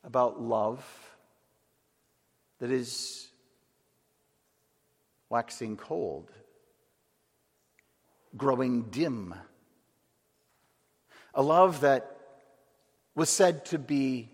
about 0.06 0.42
love 0.42 0.86
that 2.60 2.72
is 2.72 3.28
waxing 5.28 5.76
cold, 5.76 6.32
growing 8.38 8.84
dim. 8.84 9.36
A 11.34 11.42
love 11.42 11.82
that 11.82 12.16
was 13.16 13.30
said 13.30 13.66
to 13.66 13.78
be 13.78 14.30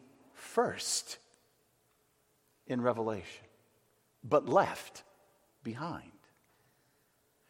first 0.50 1.18
in 2.68 2.82
Revelation, 2.82 3.46
but 4.24 4.50
left 4.50 5.04
behind. 5.64 6.12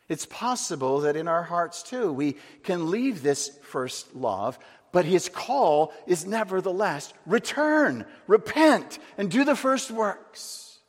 It's 0.07 0.25
possible 0.25 1.01
that 1.01 1.15
in 1.15 1.27
our 1.27 1.43
hearts 1.43 1.83
too, 1.83 2.11
we 2.11 2.35
can 2.63 2.89
leave 2.89 3.21
this 3.21 3.57
first 3.63 4.15
love, 4.15 4.57
but 4.91 5.05
his 5.05 5.29
call 5.29 5.93
is 6.07 6.25
nevertheless 6.25 7.13
return, 7.25 8.05
repent, 8.27 8.99
and 9.17 9.29
do 9.29 9.43
the 9.45 9.55
first 9.55 9.91
works. 9.91 10.79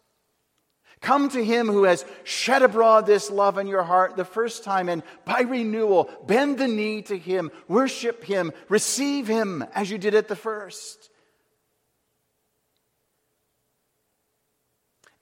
Come 1.02 1.28
to 1.30 1.44
him 1.44 1.66
who 1.66 1.84
has 1.84 2.04
shed 2.24 2.62
abroad 2.62 3.06
this 3.06 3.30
love 3.30 3.56
in 3.56 3.66
your 3.66 3.82
heart 3.82 4.16
the 4.16 4.24
first 4.24 4.64
time, 4.64 4.88
and 4.88 5.02
by 5.24 5.42
renewal, 5.42 6.10
bend 6.26 6.58
the 6.58 6.68
knee 6.68 7.02
to 7.02 7.16
him, 7.16 7.50
worship 7.68 8.24
him, 8.24 8.52
receive 8.68 9.26
him 9.26 9.64
as 9.74 9.90
you 9.90 9.96
did 9.96 10.14
at 10.14 10.28
the 10.28 10.36
first. 10.36 11.09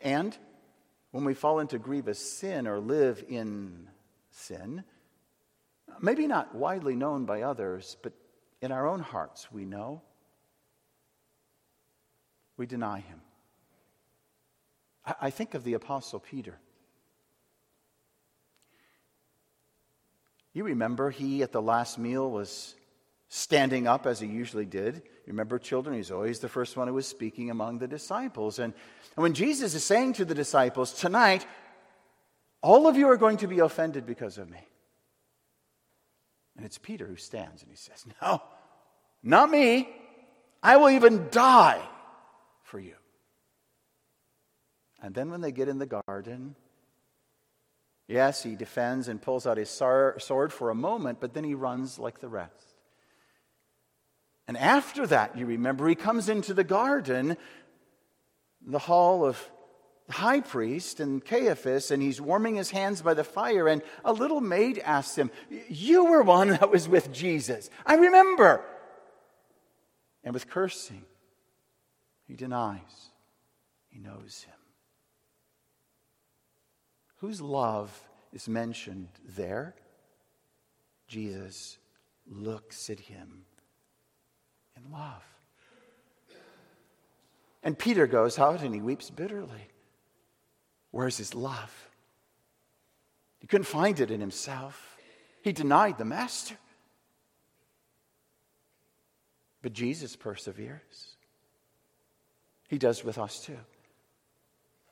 And 0.01 0.37
when 1.11 1.25
we 1.25 1.35
fall 1.35 1.59
into 1.59 1.79
grievous 1.79 2.19
sin 2.19 2.67
or 2.67 2.79
live 2.79 3.25
in 3.29 3.89
sin, 4.31 4.85
maybe 6.01 6.27
not 6.27 6.55
widely 6.55 6.95
known 6.95 7.25
by 7.25 7.43
others, 7.43 7.97
but 8.03 8.13
in 8.61 8.73
our 8.73 8.87
own 8.87 9.01
hearts 9.01 9.51
we 9.51 9.65
know, 9.65 10.03
we 12.57 12.67
deny 12.67 13.01
him. 13.01 13.21
I 15.21 15.31
think 15.31 15.55
of 15.55 15.65
the 15.65 15.75
Apostle 15.75 16.21
Peter. 16.21 16.59
You 20.53 20.65
remember 20.65 21.11
he 21.11 21.43
at 21.43 21.53
the 21.53 21.63
last 21.63 21.99
meal 21.99 22.31
was 22.31 22.75
standing 23.29 23.87
up 23.87 24.07
as 24.07 24.21
he 24.21 24.27
usually 24.27 24.67
did. 24.67 25.03
Remember, 25.27 25.59
children, 25.59 25.97
he's 25.97 26.11
always 26.11 26.41
the 26.41 26.49
first 26.49 26.77
one 26.77 26.89
who 26.89 26.95
was 26.95 27.07
speaking 27.07 27.51
among 27.51 27.79
the 27.79 27.89
disciples. 27.89 28.59
And, 28.59 28.73
and 29.17 29.23
when 29.23 29.35
Jesus 29.35 29.75
is 29.75 29.85
saying 29.85 30.15
to 30.15 30.25
the 30.25 30.35
disciples, 30.35 30.93
Tonight, 30.93 31.47
all 32.63 32.89
of 32.89 32.97
you 32.97 33.09
are 33.09 33.17
going 33.17 33.37
to 33.39 33.47
be 33.47 33.61
offended 33.61 34.07
because 34.07 34.39
of 34.39 34.49
me. 34.49 34.67
And 36.57 36.65
it's 36.65 36.79
Peter 36.79 37.07
who 37.07 37.17
stands 37.17 37.63
and 37.63 37.71
he 37.71 37.77
says, 37.77 38.05
No, 38.23 38.43
not 39.23 39.51
me. 39.51 39.89
I 40.63 40.77
will 40.77 40.91
even 40.91 41.29
die 41.31 41.81
for 42.63 42.81
you. 42.81 42.95
And 45.01 45.15
then 45.15 45.31
when 45.31 45.41
they 45.41 45.53
get 45.53 45.69
in 45.69 45.79
the 45.79 45.87
garden, 45.87 46.57
yes, 48.09 48.43
he 48.43 48.57
defends 48.57 49.07
and 49.07 49.23
pulls 49.23 49.47
out 49.47 49.57
his 49.57 49.71
sword 49.71 50.53
for 50.53 50.71
a 50.71 50.75
moment, 50.75 51.21
but 51.21 51.35
then 51.35 51.45
he 51.45 51.55
runs 51.55 51.99
like 51.99 52.19
the 52.19 52.29
rest. 52.29 52.68
And 54.49 54.57
after 54.57 55.07
that, 55.07 55.37
you 55.37 55.47
remember, 55.47 55.87
he 55.87 55.95
comes 55.95 56.29
into 56.29 56.55
the 56.55 56.65
garden, 56.65 57.37
the 58.67 58.79
hall 58.79 59.25
of 59.25 59.39
the 60.07 60.15
high 60.15 60.41
priest 60.41 60.99
and 60.99 61.23
Caiaphas, 61.23 61.91
and 61.91 62.03
he's 62.03 62.21
warming 62.21 62.57
his 62.57 62.71
hands 62.71 63.03
by 63.03 63.15
the 63.15 63.25
fire. 63.25 63.69
And 63.69 63.83
a 64.05 64.13
little 64.13 64.41
maid 64.41 64.79
asks 64.79 65.17
him, 65.17 65.31
You 65.69 66.07
were 66.07 66.23
one 66.23 66.49
that 66.49 66.71
was 66.71 66.89
with 66.89 67.13
Jesus. 67.13 67.69
I 67.85 67.95
remember. 67.97 68.65
And 70.25 70.35
with 70.35 70.49
cursing, 70.49 71.05
he 72.27 72.35
denies 72.35 73.11
he 73.99 73.99
knows 73.99 74.45
him. 74.47 74.55
Whose 77.17 77.41
love 77.41 78.09
is 78.33 78.49
mentioned 78.49 79.09
there? 79.25 79.75
Jesus 81.09 81.79
looks 82.31 82.91
at 82.91 83.01
him 83.01 83.45
love. 84.93 85.23
And 87.63 87.79
Peter 87.79 88.07
goes 88.07 88.39
out 88.39 88.63
and 88.63 88.75
he 88.75 88.81
weeps 88.81 89.11
bitterly. 89.11 89.69
Where's 90.91 91.17
his 91.17 91.35
love? 91.35 91.89
He 93.41 93.47
couldn't 93.47 93.65
find 93.65 94.01
it 94.01 94.11
in 94.11 94.21
himself. 94.21 94.97
He 95.43 95.53
denied 95.53 95.99
the 95.99 96.05
master. 96.05 96.57
But 99.63 99.73
Jesus 99.73 100.17
perseveres. 100.17 101.17
He 102.69 102.79
does 102.79 103.05
with 103.05 103.19
us 103.19 103.41
too. 103.41 103.59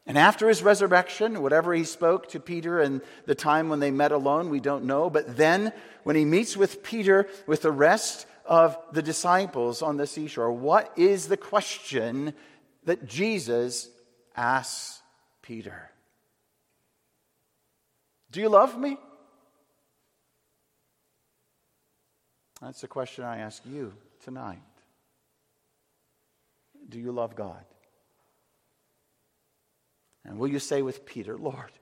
And 0.07 0.16
after 0.16 0.49
his 0.49 0.62
resurrection, 0.62 1.42
whatever 1.42 1.75
he 1.75 1.83
spoke 1.83 2.29
to 2.29 2.40
Peter 2.40 2.81
and 2.81 3.01
the 3.27 3.35
time 3.35 3.68
when 3.68 3.81
they 3.81 3.90
met 3.90 4.12
alone, 4.12 4.51
we 4.51 4.61
don't 4.61 4.85
know. 4.85 5.11
But 5.11 5.37
then, 5.37 5.72
when 6.05 6.14
he 6.14 6.25
meets 6.25 6.57
with 6.57 6.85
Peter 6.85 7.27
with 7.46 7.62
the 7.62 7.72
rest 7.72 8.27
of 8.48 8.78
the 8.92 9.02
disciples 9.02 9.82
on 9.82 9.96
the 9.96 10.06
seashore, 10.06 10.52
what 10.52 10.92
is 10.96 11.28
the 11.28 11.37
question 11.37 12.35
that 12.85 13.06
Jesus 13.06 13.88
asks 14.37 15.02
Peter? 15.42 15.90
Do 18.30 18.40
you 18.40 18.48
love 18.48 18.78
me? 18.78 18.98
That's 22.61 22.80
the 22.80 22.88
question 22.88 23.24
I 23.24 23.38
ask 23.38 23.62
you 23.66 23.92
tonight. 24.24 24.59
Do 26.88 26.98
you 26.98 27.12
love 27.12 27.35
God? 27.35 27.64
And 30.24 30.38
will 30.38 30.48
you 30.48 30.59
say 30.59 30.82
with 30.82 31.06
Peter, 31.06 31.37
Lord, 31.37 31.72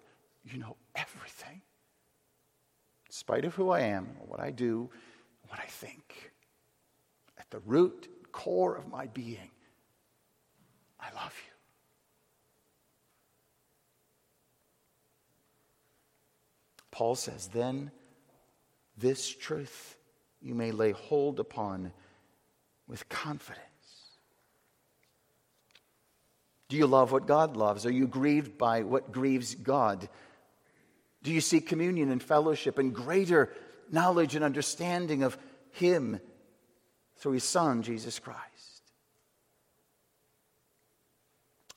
you 0.45 0.59
know 0.59 0.77
everything? 0.95 1.63
In 3.07 3.13
spite 3.13 3.45
of 3.45 3.55
who 3.55 3.71
I 3.71 3.81
am, 3.81 4.07
what 4.27 4.41
I 4.41 4.51
do, 4.51 4.91
what 5.49 5.59
I 5.59 5.67
think, 5.67 6.33
the 7.55 7.61
root, 7.61 8.09
core 8.33 8.75
of 8.75 8.89
my 8.89 9.07
being, 9.07 9.49
I 10.99 11.07
love 11.15 11.33
you. 11.47 11.53
Paul 16.91 17.15
says, 17.15 17.47
then 17.47 17.93
this 18.99 19.33
truth 19.33 19.97
you 20.43 20.53
may 20.57 20.73
lay 20.73 20.91
hold 20.91 21.39
upon 21.39 21.93
with 22.89 23.09
confidence. 23.09 23.63
Do 26.69 26.77
you 26.77 26.89
love 26.89 27.13
what 27.13 27.29
God 27.29 27.57
loves? 27.57 27.87
Are 27.87 27.93
you 27.93 28.09
grieved 28.09 28.59
by 28.59 28.83
what 28.83 29.13
grieves 29.13 29.55
God? 29.55 30.09
Do 31.23 31.33
you 31.33 31.41
seek 31.41 31.69
communion 31.69 32.11
and 32.11 32.21
fellowship 32.21 32.81
and 32.81 32.93
greater 32.93 33.53
knowledge 33.93 34.35
and 34.35 34.45
understanding 34.45 35.23
of 35.23 35.39
Him 35.71 36.19
through 37.25 37.33
His 37.33 37.45
Son, 37.45 37.83
Jesus 37.83 38.19
Christ? 38.19 38.83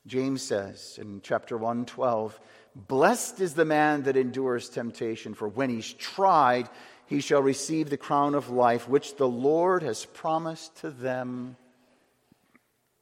James 0.05 0.41
says 0.41 0.99
in 1.01 1.21
chapter 1.23 1.55
112, 1.55 2.38
Blessed 2.75 3.39
is 3.39 3.53
the 3.53 3.63
man 3.63 4.03
that 4.03 4.17
endures 4.17 4.67
temptation, 4.67 5.33
for 5.33 5.47
when 5.47 5.69
he's 5.69 5.93
tried, 5.93 6.67
he 7.05 7.21
shall 7.21 7.41
receive 7.41 7.89
the 7.89 7.95
crown 7.95 8.36
of 8.36 8.49
life 8.49 8.89
which 8.89 9.15
the 9.15 9.27
Lord 9.27 9.83
has 9.83 10.03
promised 10.03 10.75
to 10.81 10.89
them 10.89 11.55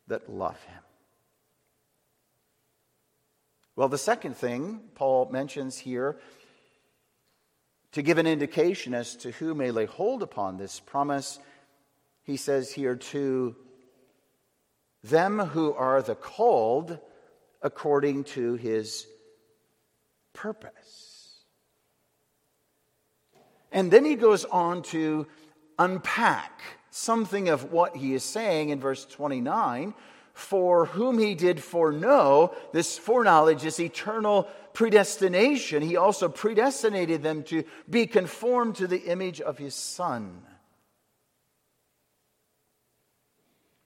that 0.05 0.31
love 0.31 0.62
him. 0.65 0.84
Well, 3.75 3.89
the 3.89 3.97
second 3.97 4.38
thing 4.38 4.81
Paul 4.93 5.29
mentions 5.31 5.79
here 5.79 6.19
to 7.93 8.03
give 8.03 8.19
an 8.19 8.27
indication 8.27 8.93
as 8.93 9.15
to 9.15 9.31
who 9.31 9.55
may 9.55 9.71
lay 9.71 9.86
hold 9.86 10.21
upon 10.21 10.58
this 10.58 10.79
promise, 10.79 11.39
he 12.26 12.38
says 12.38 12.72
here 12.72 12.96
to 12.96 13.56
them 15.04 15.40
who 15.40 15.74
are 15.74 16.02
the 16.02 16.16
called 16.16 16.98
according 17.62 18.24
to 18.24 18.56
his 18.56 19.08
purpose. 20.34 21.44
And 23.72 23.92
then 23.92 24.04
he 24.04 24.16
goes 24.16 24.44
on 24.46 24.82
to 24.84 25.28
unpack 25.78 26.62
something 26.90 27.50
of 27.50 27.72
what 27.72 27.96
he 27.96 28.14
is 28.14 28.24
saying 28.24 28.70
in 28.70 28.80
verse 28.80 29.06
29 29.06 29.94
for 30.34 30.86
whom 30.88 31.18
he 31.18 31.34
did 31.34 31.64
foreknow, 31.64 32.54
this 32.74 32.98
foreknowledge, 32.98 33.62
this 33.62 33.80
eternal 33.80 34.50
predestination, 34.74 35.82
he 35.82 35.96
also 35.96 36.28
predestinated 36.28 37.24
them 37.24 37.42
to 37.44 37.64
be 37.90 38.06
conformed 38.06 38.76
to 38.76 38.86
the 38.86 39.04
image 39.04 39.40
of 39.40 39.58
his 39.58 39.74
Son. 39.74 40.42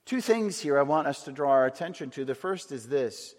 Two 0.10 0.22
things 0.22 0.60
here 0.60 0.80
I 0.80 0.82
want 0.82 1.06
us 1.06 1.26
to 1.26 1.32
draw 1.32 1.52
our 1.52 1.68
attention 1.68 2.10
to. 2.10 2.26
The 2.26 2.34
first 2.34 2.72
is 2.72 2.88
this 2.88 3.36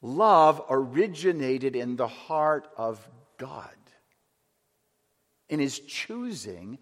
love 0.00 0.62
originated 0.70 1.74
in 1.74 1.96
the 1.96 2.06
heart 2.06 2.68
of 2.76 3.04
God 3.36 3.74
in 5.48 5.58
his 5.58 5.80
choosing 5.80 6.78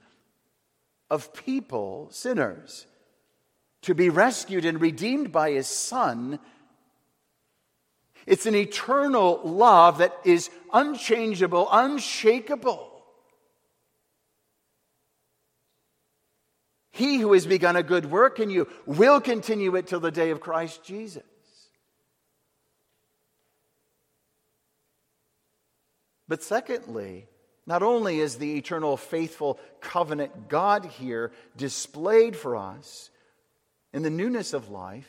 of 1.08 1.32
people, 1.32 2.08
sinners, 2.10 2.86
to 3.80 3.94
be 3.94 4.10
rescued 4.10 4.66
and 4.66 4.82
redeemed 4.82 5.32
by 5.32 5.52
his 5.52 5.66
son. 5.66 6.38
It's 8.26 8.44
an 8.44 8.54
eternal 8.54 9.40
love 9.44 9.96
that 9.96 10.14
is 10.26 10.50
unchangeable, 10.74 11.68
unshakable. 11.72 12.95
He 16.96 17.18
who 17.18 17.34
has 17.34 17.46
begun 17.46 17.76
a 17.76 17.82
good 17.82 18.10
work 18.10 18.40
in 18.40 18.48
you 18.48 18.66
will 18.86 19.20
continue 19.20 19.76
it 19.76 19.86
till 19.86 20.00
the 20.00 20.10
day 20.10 20.30
of 20.30 20.40
Christ 20.40 20.82
Jesus. 20.82 21.22
But 26.26 26.42
secondly, 26.42 27.26
not 27.66 27.82
only 27.82 28.18
is 28.18 28.36
the 28.36 28.56
eternal, 28.56 28.96
faithful 28.96 29.60
covenant 29.82 30.48
God 30.48 30.86
here 30.86 31.32
displayed 31.54 32.34
for 32.34 32.56
us 32.56 33.10
in 33.92 34.02
the 34.02 34.08
newness 34.08 34.54
of 34.54 34.70
life, 34.70 35.08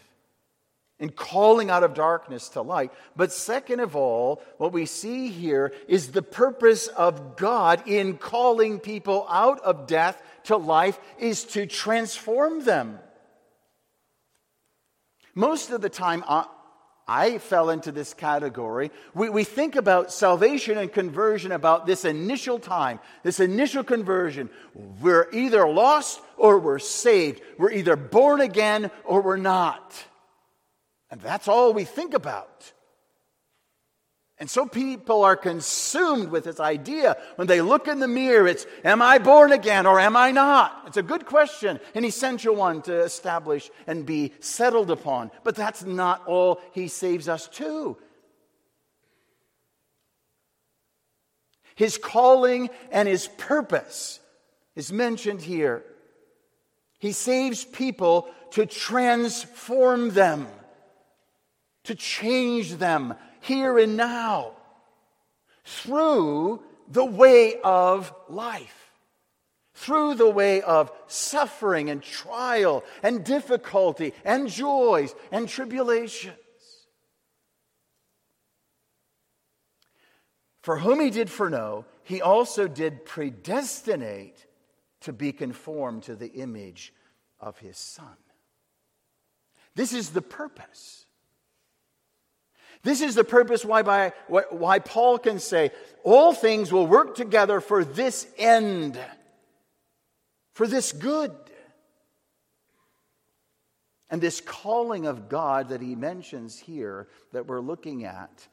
in 1.00 1.10
calling 1.10 1.70
out 1.70 1.84
of 1.84 1.94
darkness 1.94 2.50
to 2.50 2.62
light, 2.62 2.92
but 3.16 3.32
second 3.32 3.80
of 3.80 3.96
all, 3.96 4.42
what 4.58 4.74
we 4.74 4.86
see 4.86 5.30
here 5.30 5.72
is 5.88 6.12
the 6.12 6.22
purpose 6.22 6.88
of 6.88 7.38
God 7.38 7.88
in 7.88 8.18
calling 8.18 8.80
people 8.80 9.26
out 9.30 9.62
of 9.62 9.88
death 9.88 10.22
to 10.48 10.58
life 10.58 11.00
is 11.20 11.44
to 11.46 11.66
transform 11.66 12.64
them. 12.64 13.00
Most 15.36 15.70
of 15.70 15.82
the 15.82 15.90
time, 15.90 16.24
uh, 16.28 16.46
I 17.08 17.38
fell 17.38 17.70
into 17.70 17.92
this 17.92 18.14
category. 18.14 18.92
We, 19.14 19.30
we 19.30 19.44
think 19.46 19.76
about 19.76 20.12
salvation 20.12 20.78
and 20.78 20.92
conversion 20.92 21.54
about 21.54 21.86
this 21.86 22.04
initial 22.04 22.60
time, 22.60 23.00
this 23.24 23.40
initial 23.40 23.84
conversion. 23.84 24.50
We're 25.02 25.30
either 25.32 25.66
lost 25.68 26.20
or 26.36 26.60
we're 26.60 26.80
saved. 26.80 27.42
We're 27.58 27.72
either 27.72 27.96
born 27.96 28.42
again 28.42 28.92
or 29.06 29.22
we're 29.22 29.38
not. 29.38 29.94
And 31.10 31.22
that's 31.22 31.48
all 31.48 31.72
we 31.72 31.86
think 31.86 32.14
about. 32.14 32.74
And 34.40 34.50
so 34.50 34.68
people 34.68 35.24
are 35.24 35.36
consumed 35.36 36.30
with 36.30 36.44
this 36.44 36.60
idea. 36.60 37.18
When 37.38 37.48
they 37.48 37.62
look 37.62 37.88
in 37.88 38.00
the 38.00 38.08
mirror, 38.08 38.48
it's, 38.48 38.68
am 38.84 39.02
I 39.02 39.18
born 39.18 39.52
again 39.52 39.88
or 39.88 40.00
am 40.00 40.16
I 40.16 40.32
not? 40.32 40.84
It's 40.86 40.98
a 40.98 41.04
good 41.04 41.26
question, 41.26 41.80
an 41.96 42.06
essential 42.06 42.56
one 42.56 42.84
to 42.84 43.02
establish 43.02 43.72
and 43.88 44.06
be 44.06 44.34
settled 44.40 44.92
upon. 44.92 45.32
But 45.44 45.56
that's 45.56 45.84
not 45.84 46.28
all 46.28 46.62
he 46.74 46.88
saves 46.88 47.28
us 47.28 47.48
to. 47.54 47.98
His 51.74 51.98
calling 51.98 52.70
and 52.92 53.08
his 53.08 53.28
purpose 53.38 54.20
is 54.76 54.92
mentioned 54.92 55.42
here. 55.42 55.84
He 57.00 57.12
saves 57.12 57.66
people 57.66 58.30
to 58.52 58.68
transform 58.68 60.12
them, 60.12 60.48
to 61.86 61.96
change 61.96 62.76
them, 62.76 63.16
here 63.48 63.80
and 63.80 63.98
now 63.98 64.52
through 65.64 66.62
the 66.90 67.06
way 67.06 67.56
of 67.64 68.14
life, 68.30 68.92
through 69.74 70.16
the 70.16 70.30
way 70.30 70.62
of 70.62 70.92
suffering 71.08 71.90
and 71.90 72.04
trial 72.04 72.84
and 73.02 73.24
difficulty 73.24 74.14
and 74.24 74.50
joys 74.50 75.16
and 75.32 75.50
tribulations. 75.50 76.36
For 80.62 80.80
whom 80.80 81.00
he 81.00 81.10
did 81.10 81.30
foreknow, 81.30 81.86
he 82.04 82.22
also 82.22 82.68
did 82.68 83.06
predestinate 83.06 84.46
to 85.02 85.14
be 85.14 85.32
conformed 85.32 86.04
to 86.04 86.16
the 86.16 86.28
image 86.28 86.94
of 87.40 87.58
his 87.60 87.78
Son. 87.78 88.18
This 89.76 89.94
is 89.94 90.10
the 90.10 90.22
purpose 90.22 91.07
this 92.84 93.02
is 93.02 93.16
the 93.16 93.24
purpose 93.24 93.66
why, 93.66 93.82
by, 93.82 94.14
why 94.28 94.80
Paul 94.80 95.18
can 95.18 95.40
say, 95.40 95.72
all 96.04 96.34
things 96.34 96.72
will 96.72 96.88
work 96.88 97.16
together 97.16 97.60
for 97.60 97.84
this 97.84 98.28
end, 98.38 99.00
for 100.54 100.68
this 100.68 100.92
good. 100.92 101.32
And 104.10 104.22
this 104.22 104.40
calling 104.40 105.06
of 105.06 105.28
God 105.28 105.70
that 105.70 105.82
he 105.82 105.96
mentions 105.96 106.58
here 106.58 107.08
that 107.34 107.48
we're 107.48 107.60
looking 107.60 108.06
at, 108.06 108.48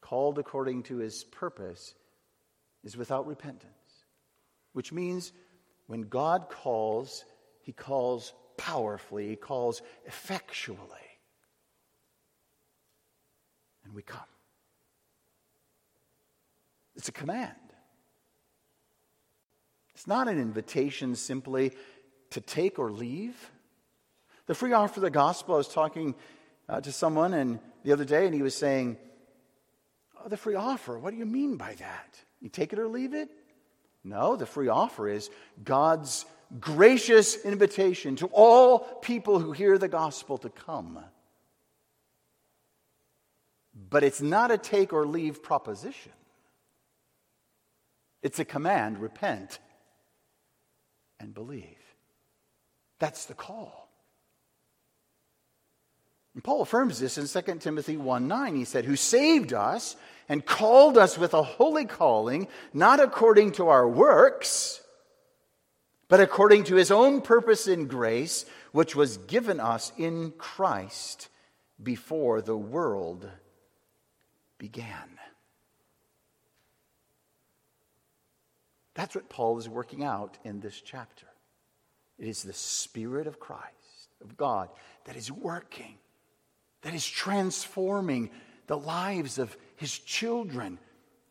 called 0.00 0.38
according 0.38 0.84
to 0.84 0.98
his 0.98 1.24
purpose, 1.24 1.94
is 2.84 2.96
without 2.96 3.26
repentance, 3.26 4.04
which 4.74 4.92
means 4.92 5.32
when 5.88 6.02
God 6.02 6.48
calls, 6.50 7.24
he 7.62 7.72
calls 7.72 8.32
powerfully, 8.56 9.28
he 9.28 9.36
calls 9.36 9.82
effectually. 10.06 10.78
And 13.90 13.96
we 13.96 14.02
come. 14.02 14.20
It's 16.94 17.08
a 17.08 17.12
command. 17.12 17.56
It's 19.96 20.06
not 20.06 20.28
an 20.28 20.38
invitation 20.38 21.16
simply 21.16 21.72
to 22.30 22.40
take 22.40 22.78
or 22.78 22.92
leave. 22.92 23.50
The 24.46 24.54
free 24.54 24.72
offer 24.74 25.00
of 25.00 25.02
the 25.02 25.10
gospel, 25.10 25.56
I 25.56 25.58
was 25.58 25.66
talking 25.66 26.14
uh, 26.68 26.80
to 26.82 26.92
someone 26.92 27.34
and 27.34 27.58
the 27.82 27.90
other 27.90 28.04
day, 28.04 28.26
and 28.26 28.34
he 28.34 28.42
was 28.42 28.54
saying, 28.54 28.96
oh, 30.24 30.28
The 30.28 30.36
free 30.36 30.54
offer, 30.54 30.96
what 30.96 31.10
do 31.10 31.16
you 31.16 31.26
mean 31.26 31.56
by 31.56 31.74
that? 31.74 32.16
You 32.40 32.48
take 32.48 32.72
it 32.72 32.78
or 32.78 32.86
leave 32.86 33.12
it? 33.12 33.28
No, 34.04 34.36
the 34.36 34.46
free 34.46 34.68
offer 34.68 35.08
is 35.08 35.30
God's 35.64 36.26
gracious 36.60 37.44
invitation 37.44 38.14
to 38.16 38.26
all 38.26 38.78
people 38.78 39.40
who 39.40 39.50
hear 39.50 39.78
the 39.78 39.88
gospel 39.88 40.38
to 40.38 40.48
come. 40.48 41.00
But 43.88 44.04
it's 44.04 44.20
not 44.20 44.50
a 44.50 44.58
take 44.58 44.92
or 44.92 45.06
leave 45.06 45.42
proposition, 45.42 46.12
it's 48.22 48.38
a 48.38 48.44
command 48.44 48.98
repent 48.98 49.58
and 51.18 51.32
believe. 51.32 51.76
That's 52.98 53.24
the 53.26 53.34
call. 53.34 53.88
And 56.34 56.44
Paul 56.44 56.62
affirms 56.62 57.00
this 57.00 57.18
in 57.18 57.26
2 57.26 57.58
Timothy 57.58 57.96
1 57.96 58.28
9. 58.28 58.54
He 58.54 58.64
said, 58.64 58.84
Who 58.84 58.96
saved 58.96 59.52
us 59.52 59.96
and 60.28 60.44
called 60.44 60.96
us 60.96 61.18
with 61.18 61.34
a 61.34 61.42
holy 61.42 61.86
calling, 61.86 62.46
not 62.72 63.00
according 63.00 63.52
to 63.52 63.68
our 63.68 63.88
works, 63.88 64.80
but 66.08 66.20
according 66.20 66.64
to 66.64 66.76
his 66.76 66.90
own 66.90 67.20
purpose 67.20 67.66
in 67.66 67.86
grace, 67.86 68.44
which 68.72 68.94
was 68.94 69.16
given 69.16 69.58
us 69.58 69.92
in 69.96 70.32
Christ 70.32 71.28
before 71.82 72.42
the 72.42 72.56
world 72.56 73.28
began. 74.60 75.18
That's 78.94 79.14
what 79.14 79.30
Paul 79.30 79.58
is 79.58 79.68
working 79.68 80.04
out 80.04 80.36
in 80.44 80.60
this 80.60 80.80
chapter. 80.80 81.26
It 82.18 82.28
is 82.28 82.42
the 82.42 82.52
Spirit 82.52 83.26
of 83.26 83.40
Christ, 83.40 84.14
of 84.22 84.36
God, 84.36 84.68
that 85.06 85.16
is 85.16 85.32
working, 85.32 85.96
that 86.82 86.94
is 86.94 87.06
transforming 87.06 88.30
the 88.66 88.76
lives 88.76 89.38
of 89.38 89.56
his 89.76 89.98
children 89.98 90.78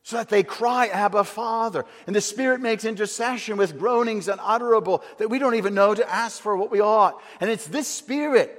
so 0.01 0.17
that 0.17 0.29
they 0.29 0.41
cry, 0.41 0.87
Abba, 0.87 1.23
Father. 1.23 1.85
And 2.07 2.15
the 2.15 2.21
Spirit 2.21 2.61
makes 2.61 2.83
intercession 2.83 3.57
with 3.57 3.77
groanings 3.77 4.27
unutterable 4.27 5.03
that 5.19 5.29
we 5.29 5.37
don't 5.37 5.55
even 5.55 5.75
know 5.75 5.93
to 5.93 6.11
ask 6.11 6.41
for 6.41 6.57
what 6.57 6.71
we 6.71 6.81
ought. 6.81 7.21
And 7.39 7.51
it's 7.51 7.67
this 7.67 7.87
Spirit 7.87 8.55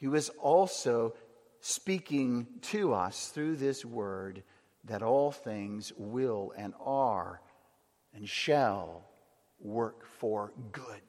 who 0.00 0.14
is 0.14 0.30
also 0.40 1.12
speaking 1.60 2.46
to 2.62 2.94
us 2.94 3.28
through 3.28 3.56
this 3.56 3.84
word 3.84 4.42
that 4.84 5.02
all 5.02 5.30
things 5.30 5.92
will 5.96 6.52
and 6.56 6.74
are 6.80 7.40
and 8.14 8.28
shall 8.28 9.04
work 9.60 10.06
for 10.06 10.52
good. 10.72 11.00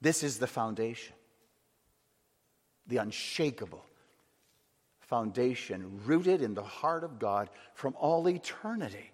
This 0.00 0.22
is 0.22 0.36
the 0.36 0.46
foundation, 0.46 1.14
the 2.86 2.98
unshakable 2.98 3.86
foundation 5.00 6.02
rooted 6.04 6.42
in 6.42 6.52
the 6.52 6.62
heart 6.62 7.04
of 7.04 7.18
God 7.18 7.48
from 7.72 7.94
all 7.98 8.28
eternity. 8.28 9.13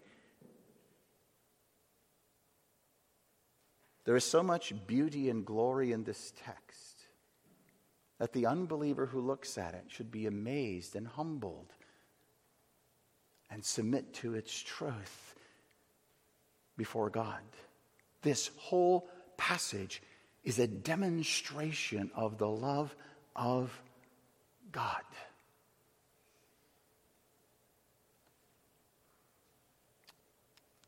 There 4.05 4.17
is 4.17 4.25
so 4.25 4.43
much 4.43 4.73
beauty 4.87 5.31
and 5.31 5.45
glory 5.45 5.93
in 5.93 6.05
this 6.05 6.33
text 6.45 7.05
that 8.19 8.33
the 8.33 8.47
unbeliever 8.47 9.07
who 9.07 9.21
looks 9.21 9.57
at 9.59 9.75
it 9.75 9.85
should 9.89 10.11
be 10.11 10.27
amazed 10.27 10.97
and 10.97 11.07
humbled 11.07 11.73
and 13.51 13.65
submit 13.65 14.13
to 14.15 14.35
its 14.35 14.59
truth 14.61 15.35
before 16.77 17.11
God. 17.11 17.41
This 18.23 18.51
whole 18.57 19.09
passage 19.37 20.03
is 20.45 20.59
a 20.59 20.67
demonstration 20.67 22.11
of 22.15 22.39
the 22.39 22.49
love 22.49 22.95
of 23.35 23.79
God. 24.73 25.03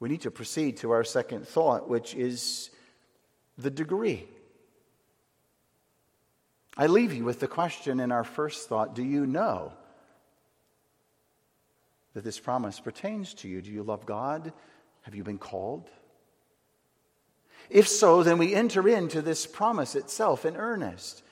We 0.01 0.09
need 0.09 0.23
to 0.23 0.31
proceed 0.31 0.79
to 0.79 0.91
our 0.91 1.05
second 1.05 1.47
thought, 1.47 1.89
which 1.89 2.15
is 2.15 2.71
the 3.59 3.71
degree. 3.71 4.27
I 6.77 6.87
leave 6.87 7.13
you 7.13 7.25
with 7.25 7.41
the 7.41 7.49
question 7.49 8.01
in 8.01 8.13
our 8.13 8.25
first 8.25 8.69
thought 8.69 8.95
Do 8.95 9.03
you 9.03 9.27
know 9.27 9.73
that 12.15 12.25
this 12.25 12.39
promise 12.39 12.81
pertains 12.81 13.35
to 13.35 13.49
you? 13.49 13.63
Do 13.63 13.71
you 13.71 13.83
love 13.83 14.07
God? 14.07 14.53
Have 15.03 15.15
you 15.15 15.25
been 15.25 15.39
called? 15.39 15.89
If 17.71 17.89
so, 17.89 18.23
then 18.23 18.39
we 18.39 18.55
enter 18.55 18.89
into 18.89 19.23
this 19.23 19.47
promise 19.47 19.95
itself 19.95 20.45
in 20.45 20.57
earnest. 20.57 21.23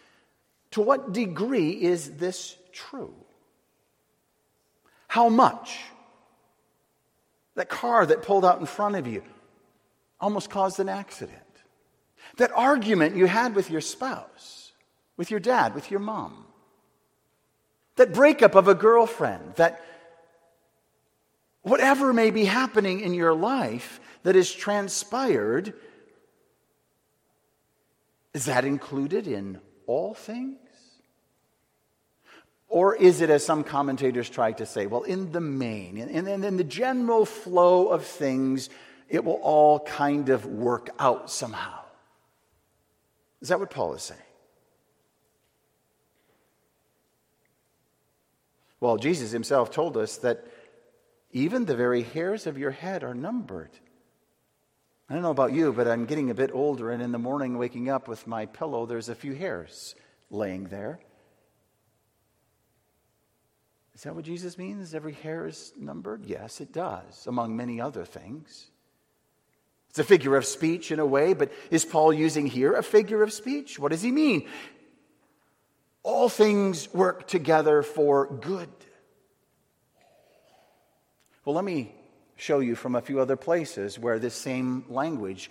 To 0.72 0.80
what 0.80 1.12
degree 1.12 1.70
is 1.70 2.16
this 2.16 2.56
true? 2.72 3.14
How 5.08 5.28
much? 5.28 5.80
That 7.56 7.68
car 7.68 8.06
that 8.06 8.22
pulled 8.22 8.44
out 8.44 8.60
in 8.60 8.66
front 8.66 8.96
of 8.96 9.06
you 9.06 9.22
almost 10.20 10.50
caused 10.50 10.78
an 10.80 10.88
accident. 10.88 11.49
That 12.36 12.52
argument 12.54 13.16
you 13.16 13.26
had 13.26 13.54
with 13.54 13.70
your 13.70 13.80
spouse, 13.80 14.72
with 15.16 15.30
your 15.30 15.40
dad, 15.40 15.74
with 15.74 15.90
your 15.90 16.00
mom. 16.00 16.46
That 17.96 18.12
breakup 18.12 18.54
of 18.54 18.68
a 18.68 18.74
girlfriend, 18.74 19.54
that 19.56 19.84
whatever 21.62 22.12
may 22.12 22.30
be 22.30 22.44
happening 22.44 23.00
in 23.00 23.14
your 23.14 23.34
life 23.34 24.00
that 24.22 24.34
has 24.34 24.50
transpired 24.50 25.74
is 28.32 28.44
that 28.44 28.64
included 28.64 29.26
in 29.26 29.60
all 29.86 30.14
things? 30.14 30.56
Or 32.68 32.94
is 32.94 33.20
it, 33.20 33.30
as 33.30 33.44
some 33.44 33.64
commentators 33.64 34.30
try 34.30 34.52
to 34.52 34.64
say, 34.64 34.86
well, 34.86 35.02
in 35.02 35.32
the 35.32 35.40
main, 35.40 35.98
in, 35.98 36.28
in, 36.28 36.44
in 36.44 36.56
the 36.56 36.64
general 36.64 37.26
flow 37.26 37.88
of 37.88 38.04
things, 38.04 38.70
it 39.08 39.24
will 39.24 39.40
all 39.42 39.80
kind 39.80 40.28
of 40.28 40.46
work 40.46 40.90
out 41.00 41.30
somehow? 41.30 41.80
Is 43.40 43.48
that 43.48 43.60
what 43.60 43.70
Paul 43.70 43.94
is 43.94 44.02
saying? 44.02 44.20
Well, 48.80 48.96
Jesus 48.96 49.30
himself 49.30 49.70
told 49.70 49.96
us 49.96 50.16
that 50.18 50.44
even 51.32 51.64
the 51.64 51.76
very 51.76 52.02
hairs 52.02 52.46
of 52.46 52.58
your 52.58 52.70
head 52.70 53.04
are 53.04 53.14
numbered. 53.14 53.70
I 55.08 55.14
don't 55.14 55.22
know 55.22 55.30
about 55.30 55.52
you, 55.52 55.72
but 55.72 55.86
I'm 55.86 56.06
getting 56.06 56.30
a 56.30 56.34
bit 56.34 56.50
older, 56.54 56.90
and 56.90 57.02
in 57.02 57.12
the 57.12 57.18
morning, 57.18 57.58
waking 57.58 57.90
up 57.90 58.08
with 58.08 58.26
my 58.26 58.46
pillow, 58.46 58.86
there's 58.86 59.08
a 59.08 59.14
few 59.14 59.34
hairs 59.34 59.94
laying 60.30 60.64
there. 60.64 61.00
Is 63.94 64.04
that 64.04 64.14
what 64.14 64.24
Jesus 64.24 64.56
means? 64.56 64.94
Every 64.94 65.12
hair 65.12 65.46
is 65.46 65.72
numbered? 65.78 66.24
Yes, 66.24 66.60
it 66.60 66.72
does, 66.72 67.26
among 67.26 67.56
many 67.56 67.80
other 67.80 68.04
things. 68.04 68.69
It's 69.90 69.98
a 69.98 70.04
figure 70.04 70.36
of 70.36 70.44
speech 70.44 70.92
in 70.92 71.00
a 71.00 71.06
way, 71.06 71.34
but 71.34 71.52
is 71.70 71.84
Paul 71.84 72.12
using 72.12 72.46
here 72.46 72.74
a 72.74 72.82
figure 72.82 73.24
of 73.24 73.32
speech? 73.32 73.76
What 73.76 73.90
does 73.90 74.02
he 74.02 74.12
mean? 74.12 74.48
All 76.04 76.28
things 76.28 76.92
work 76.94 77.26
together 77.26 77.82
for 77.82 78.26
good. 78.26 78.68
Well, 81.44 81.56
let 81.56 81.64
me 81.64 81.92
show 82.36 82.60
you 82.60 82.76
from 82.76 82.94
a 82.94 83.00
few 83.00 83.18
other 83.18 83.34
places 83.34 83.98
where 83.98 84.20
this 84.20 84.34
same 84.34 84.84
language, 84.88 85.50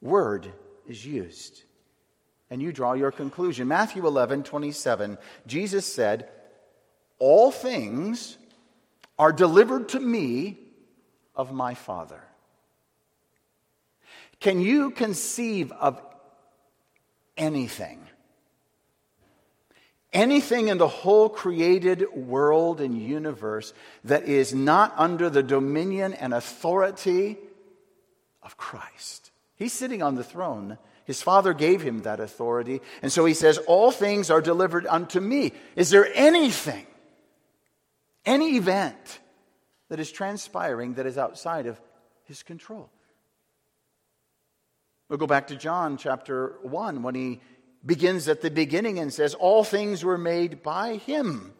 word, 0.00 0.46
is 0.86 1.04
used. 1.04 1.64
And 2.48 2.62
you 2.62 2.72
draw 2.72 2.92
your 2.92 3.10
conclusion. 3.10 3.66
Matthew 3.66 4.06
11, 4.06 4.44
27, 4.44 5.18
Jesus 5.48 5.92
said, 5.92 6.28
All 7.18 7.50
things 7.50 8.38
are 9.18 9.32
delivered 9.32 9.88
to 9.90 10.00
me 10.00 10.58
of 11.34 11.52
my 11.52 11.74
Father. 11.74 12.22
Can 14.40 14.60
you 14.60 14.90
conceive 14.90 15.72
of 15.72 16.00
anything, 17.36 18.00
anything 20.12 20.68
in 20.68 20.78
the 20.78 20.88
whole 20.88 21.28
created 21.28 22.06
world 22.14 22.80
and 22.80 23.00
universe 23.00 23.72
that 24.04 24.24
is 24.24 24.54
not 24.54 24.94
under 24.96 25.28
the 25.28 25.42
dominion 25.42 26.14
and 26.14 26.32
authority 26.32 27.36
of 28.42 28.56
Christ. 28.56 29.30
He's 29.56 29.72
sitting 29.72 30.02
on 30.02 30.14
the 30.14 30.24
throne. 30.24 30.78
His 31.04 31.22
Father 31.22 31.52
gave 31.52 31.82
him 31.82 32.02
that 32.02 32.20
authority. 32.20 32.80
And 33.02 33.12
so 33.12 33.24
he 33.24 33.34
says, 33.34 33.58
All 33.58 33.90
things 33.90 34.30
are 34.30 34.40
delivered 34.40 34.86
unto 34.86 35.20
me. 35.20 35.52
Is 35.76 35.90
there 35.90 36.08
anything, 36.14 36.86
any 38.24 38.56
event 38.56 39.20
that 39.88 40.00
is 40.00 40.10
transpiring 40.10 40.94
that 40.94 41.06
is 41.06 41.18
outside 41.18 41.66
of 41.66 41.80
his 42.24 42.42
control? 42.42 42.90
We'll 45.08 45.18
go 45.18 45.26
back 45.26 45.48
to 45.48 45.56
John 45.56 45.96
chapter 45.96 46.58
1 46.62 47.02
when 47.02 47.14
he 47.14 47.40
begins 47.84 48.26
at 48.28 48.40
the 48.40 48.50
beginning 48.50 48.98
and 48.98 49.12
says, 49.12 49.34
All 49.34 49.62
things 49.62 50.04
were 50.04 50.18
made 50.18 50.62
by 50.62 50.96
him. 50.96 51.52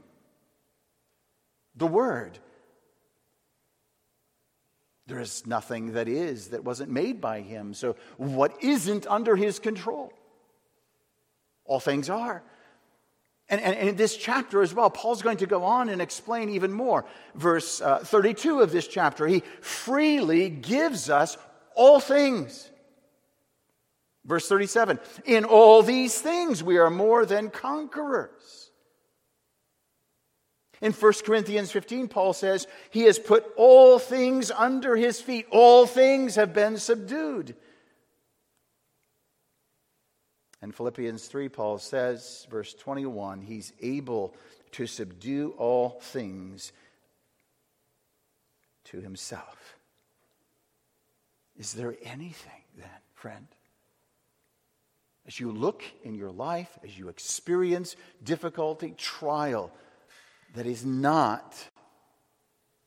The 1.76 1.86
Word. 1.86 2.38
There 5.06 5.20
is 5.20 5.46
nothing 5.46 5.92
that 5.92 6.08
is 6.08 6.48
that 6.48 6.64
wasn't 6.64 6.90
made 6.90 7.20
by 7.20 7.40
him. 7.40 7.74
So, 7.74 7.94
what 8.16 8.64
isn't 8.64 9.06
under 9.06 9.36
his 9.36 9.60
control? 9.60 10.12
All 11.64 11.78
things 11.78 12.10
are. 12.10 12.42
And, 13.48 13.60
and, 13.60 13.76
and, 13.76 13.90
in 13.90 13.96
this 13.96 14.16
chapter 14.16 14.62
as 14.62 14.74
well, 14.74 14.90
Paul's 14.90 15.22
going 15.22 15.36
to 15.36 15.46
go 15.46 15.62
on 15.62 15.88
and 15.88 16.02
explain 16.02 16.48
even 16.48 16.72
more. 16.72 17.04
Verse 17.36 17.80
uh, 17.80 17.98
32 18.00 18.60
of 18.60 18.72
this 18.72 18.88
chapter, 18.88 19.28
he 19.28 19.44
freely 19.60 20.50
gives 20.50 21.08
us 21.08 21.36
all 21.76 22.00
things. 22.00 22.68
Verse 24.26 24.48
37 24.48 24.98
In 25.24 25.44
all 25.44 25.82
these 25.82 26.20
things 26.20 26.62
we 26.62 26.78
are 26.78 26.90
more 26.90 27.24
than 27.24 27.50
conquerors. 27.50 28.70
In 30.82 30.92
1 30.92 31.12
Corinthians 31.24 31.72
15, 31.72 32.08
Paul 32.08 32.34
says, 32.34 32.66
He 32.90 33.02
has 33.02 33.18
put 33.18 33.46
all 33.56 33.98
things 33.98 34.50
under 34.50 34.94
his 34.94 35.20
feet, 35.20 35.46
all 35.50 35.86
things 35.86 36.34
have 36.34 36.52
been 36.52 36.76
subdued. 36.76 37.54
And 40.60 40.74
Philippians 40.74 41.26
3, 41.26 41.48
Paul 41.48 41.78
says, 41.78 42.46
verse 42.50 42.74
21, 42.74 43.40
He's 43.40 43.72
able 43.80 44.34
to 44.72 44.86
subdue 44.86 45.54
all 45.56 46.00
things 46.02 46.72
to 48.84 49.00
Himself. 49.00 49.78
Is 51.56 51.72
there 51.72 51.94
anything 52.02 52.64
then, 52.76 52.88
friend? 53.14 53.46
As 55.26 55.40
you 55.40 55.50
look 55.50 55.82
in 56.04 56.14
your 56.14 56.30
life, 56.30 56.78
as 56.84 56.96
you 56.96 57.08
experience 57.08 57.96
difficulty, 58.22 58.94
trial, 58.96 59.72
that 60.54 60.66
is 60.66 60.84
not 60.84 61.54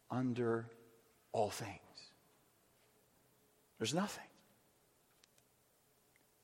under 0.10 0.66
all 1.32 1.50
things. 1.50 1.80
There's 3.78 3.94
nothing. 3.94 4.24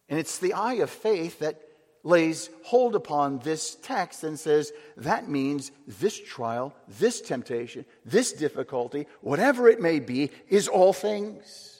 And 0.10 0.20
it's 0.20 0.38
the 0.38 0.54
eye 0.54 0.76
of 0.76 0.90
faith 0.90 1.40
that 1.40 1.62
lays 2.04 2.50
hold 2.64 2.96
upon 2.96 3.40
this 3.40 3.76
text 3.82 4.24
and 4.24 4.40
says 4.40 4.72
that 4.98 5.28
means 5.28 5.72
this 5.88 6.20
trial, 6.20 6.76
this 6.88 7.20
temptation, 7.20 7.84
this 8.06 8.32
difficulty, 8.32 9.08
whatever 9.22 9.68
it 9.68 9.82
may 9.82 10.00
be, 10.00 10.30
is 10.48 10.68
all 10.68 10.94
things. 10.94 11.75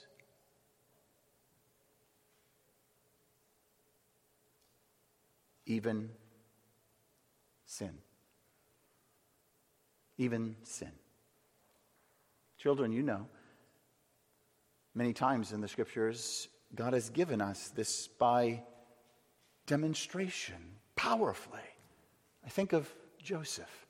Even 5.66 6.10
sin. 7.66 7.92
Even 10.16 10.56
sin. 10.62 10.92
Children, 12.58 12.92
you 12.92 13.02
know, 13.02 13.26
many 14.94 15.12
times 15.12 15.52
in 15.52 15.60
the 15.60 15.68
scriptures, 15.68 16.48
God 16.74 16.94
has 16.94 17.10
given 17.10 17.40
us 17.40 17.68
this 17.68 18.08
by 18.08 18.62
demonstration, 19.66 20.56
powerfully. 20.94 21.60
I 22.44 22.48
think 22.48 22.72
of 22.72 22.90
Joseph, 23.22 23.86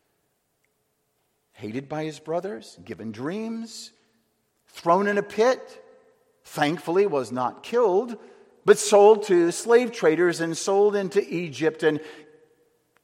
hated 1.53 1.89
by 1.89 2.05
his 2.05 2.19
brothers, 2.19 2.79
given 2.85 3.13
dreams, 3.13 3.93
thrown 4.69 5.07
in 5.07 5.19
a 5.19 5.23
pit, 5.23 5.85
thankfully 6.45 7.07
was 7.07 7.31
not 7.31 7.63
killed 7.63 8.19
but 8.67 8.79
sold 8.79 9.23
to 9.23 9.53
slave 9.53 9.93
traders 9.93 10.41
and 10.41 10.59
sold 10.59 10.97
into 10.97 11.23
Egypt 11.33 11.85
and 11.85 12.01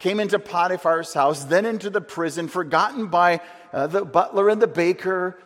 came 0.00 0.18
into 0.18 0.40
Potiphar's 0.40 1.14
house, 1.14 1.44
then 1.44 1.64
into 1.64 1.88
the 1.88 2.00
prison, 2.00 2.48
forgotten 2.48 3.06
by 3.06 3.40
uh, 3.72 3.86
the 3.86 4.04
butler 4.04 4.48
and 4.48 4.60
the 4.60 4.66
baker. 4.66 5.38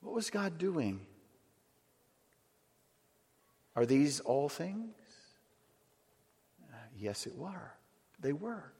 What 0.00 0.14
was 0.14 0.30
God 0.30 0.56
doing? 0.56 1.00
Are 3.76 3.84
these 3.84 4.20
all 4.20 4.48
things? 4.48 4.94
Yes, 6.98 7.26
it 7.26 7.36
were. 7.36 7.72
They 8.18 8.32
were. 8.32 8.72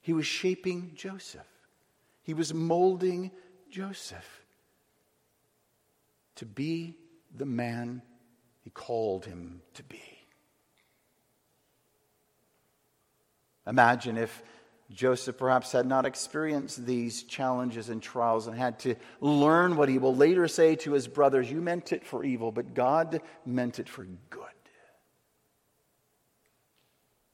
He 0.00 0.14
was 0.14 0.26
shaping 0.26 0.92
Joseph. 0.94 1.46
He 2.22 2.32
was 2.32 2.54
molding 2.54 3.32
Joseph 3.70 4.44
to 6.36 6.46
be 6.46 6.96
the 7.36 7.44
man 7.44 8.00
he 8.62 8.70
called 8.70 9.24
him 9.24 9.62
to 9.74 9.82
be. 9.82 10.02
Imagine 13.66 14.16
if 14.16 14.42
Joseph 14.90 15.38
perhaps 15.38 15.72
had 15.72 15.86
not 15.86 16.04
experienced 16.04 16.84
these 16.84 17.22
challenges 17.22 17.88
and 17.88 18.02
trials 18.02 18.48
and 18.48 18.56
had 18.56 18.80
to 18.80 18.96
learn 19.20 19.76
what 19.76 19.88
he 19.88 19.98
will 19.98 20.14
later 20.14 20.48
say 20.48 20.74
to 20.76 20.92
his 20.92 21.06
brothers 21.06 21.50
You 21.50 21.60
meant 21.60 21.92
it 21.92 22.04
for 22.04 22.24
evil, 22.24 22.50
but 22.50 22.74
God 22.74 23.20
meant 23.46 23.78
it 23.78 23.88
for 23.88 24.04
good. 24.30 24.40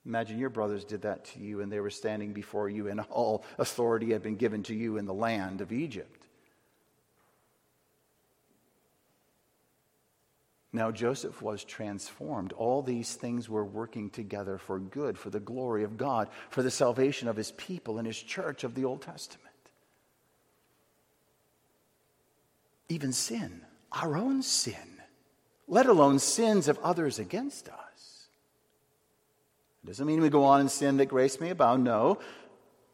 Imagine 0.04 0.38
your 0.38 0.50
brothers 0.50 0.84
did 0.84 1.02
that 1.02 1.24
to 1.24 1.40
you 1.40 1.62
and 1.62 1.72
they 1.72 1.80
were 1.80 1.90
standing 1.90 2.32
before 2.32 2.68
you, 2.68 2.88
and 2.88 3.00
all 3.10 3.44
authority 3.58 4.12
had 4.12 4.22
been 4.22 4.36
given 4.36 4.62
to 4.64 4.74
you 4.74 4.98
in 4.98 5.06
the 5.06 5.14
land 5.14 5.60
of 5.60 5.72
Egypt. 5.72 6.25
Now 10.76 10.90
Joseph 10.90 11.40
was 11.40 11.64
transformed. 11.64 12.52
All 12.52 12.82
these 12.82 13.14
things 13.14 13.48
were 13.48 13.64
working 13.64 14.10
together 14.10 14.58
for 14.58 14.78
good, 14.78 15.16
for 15.16 15.30
the 15.30 15.40
glory 15.40 15.84
of 15.84 15.96
God, 15.96 16.28
for 16.50 16.62
the 16.62 16.70
salvation 16.70 17.28
of 17.28 17.36
his 17.36 17.50
people 17.52 17.96
and 17.96 18.06
his 18.06 18.18
church 18.18 18.62
of 18.62 18.74
the 18.74 18.84
Old 18.84 19.00
Testament. 19.00 19.46
Even 22.90 23.10
sin, 23.10 23.62
our 23.90 24.18
own 24.18 24.42
sin, 24.42 25.00
let 25.66 25.86
alone 25.86 26.18
sins 26.18 26.68
of 26.68 26.78
others 26.80 27.18
against 27.18 27.70
us. 27.70 28.26
It 29.82 29.86
doesn't 29.86 30.06
mean 30.06 30.20
we 30.20 30.28
go 30.28 30.44
on 30.44 30.60
and 30.60 30.70
sin 30.70 30.98
that 30.98 31.06
grace 31.06 31.40
may 31.40 31.48
abound, 31.48 31.84
no. 31.84 32.18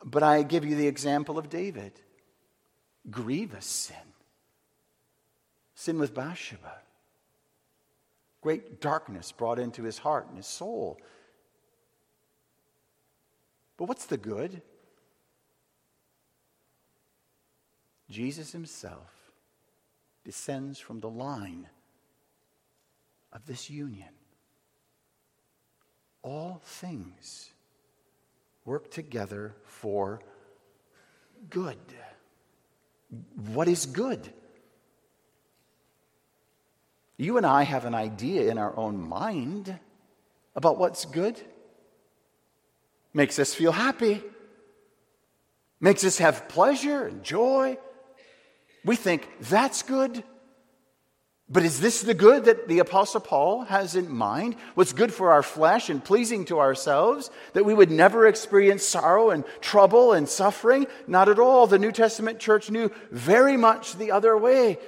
But 0.04 0.22
I 0.22 0.44
give 0.44 0.64
you 0.64 0.76
the 0.76 0.86
example 0.86 1.36
of 1.36 1.50
David 1.50 1.92
grievous 3.10 3.66
sin, 3.66 3.96
sin 5.74 5.98
with 5.98 6.14
Bathsheba 6.14 6.82
Great 8.42 8.80
darkness 8.80 9.30
brought 9.32 9.58
into 9.58 9.84
his 9.84 9.98
heart 9.98 10.26
and 10.28 10.36
his 10.36 10.46
soul. 10.46 11.00
But 13.76 13.88
what's 13.88 14.06
the 14.06 14.16
good? 14.16 14.62
Jesus 18.10 18.52
himself 18.52 19.32
descends 20.24 20.78
from 20.78 21.00
the 21.00 21.08
line 21.08 21.68
of 23.32 23.46
this 23.46 23.70
union. 23.70 24.10
All 26.22 26.60
things 26.64 27.50
work 28.64 28.90
together 28.90 29.54
for 29.64 30.20
good. 31.48 31.78
What 33.52 33.68
is 33.68 33.86
good? 33.86 34.32
You 37.22 37.36
and 37.36 37.46
I 37.46 37.62
have 37.62 37.84
an 37.84 37.94
idea 37.94 38.50
in 38.50 38.58
our 38.58 38.76
own 38.76 39.08
mind 39.08 39.78
about 40.56 40.76
what's 40.76 41.04
good. 41.04 41.40
Makes 43.14 43.38
us 43.38 43.54
feel 43.54 43.70
happy, 43.70 44.20
makes 45.80 46.02
us 46.02 46.18
have 46.18 46.48
pleasure 46.48 47.06
and 47.06 47.22
joy. 47.22 47.78
We 48.84 48.96
think 48.96 49.28
that's 49.40 49.84
good. 49.84 50.24
But 51.48 51.62
is 51.62 51.80
this 51.80 52.02
the 52.02 52.14
good 52.14 52.46
that 52.46 52.66
the 52.66 52.80
Apostle 52.80 53.20
Paul 53.20 53.66
has 53.66 53.94
in 53.94 54.10
mind? 54.10 54.56
What's 54.74 54.92
good 54.92 55.14
for 55.14 55.30
our 55.30 55.44
flesh 55.44 55.90
and 55.90 56.04
pleasing 56.04 56.44
to 56.46 56.58
ourselves? 56.58 57.30
That 57.52 57.64
we 57.64 57.74
would 57.74 57.90
never 57.92 58.26
experience 58.26 58.82
sorrow 58.82 59.30
and 59.30 59.44
trouble 59.60 60.12
and 60.12 60.28
suffering? 60.28 60.88
Not 61.06 61.28
at 61.28 61.38
all. 61.38 61.68
The 61.68 61.78
New 61.78 61.92
Testament 61.92 62.40
church 62.40 62.68
knew 62.68 62.90
very 63.12 63.56
much 63.56 63.94
the 63.94 64.10
other 64.10 64.36
way. 64.36 64.78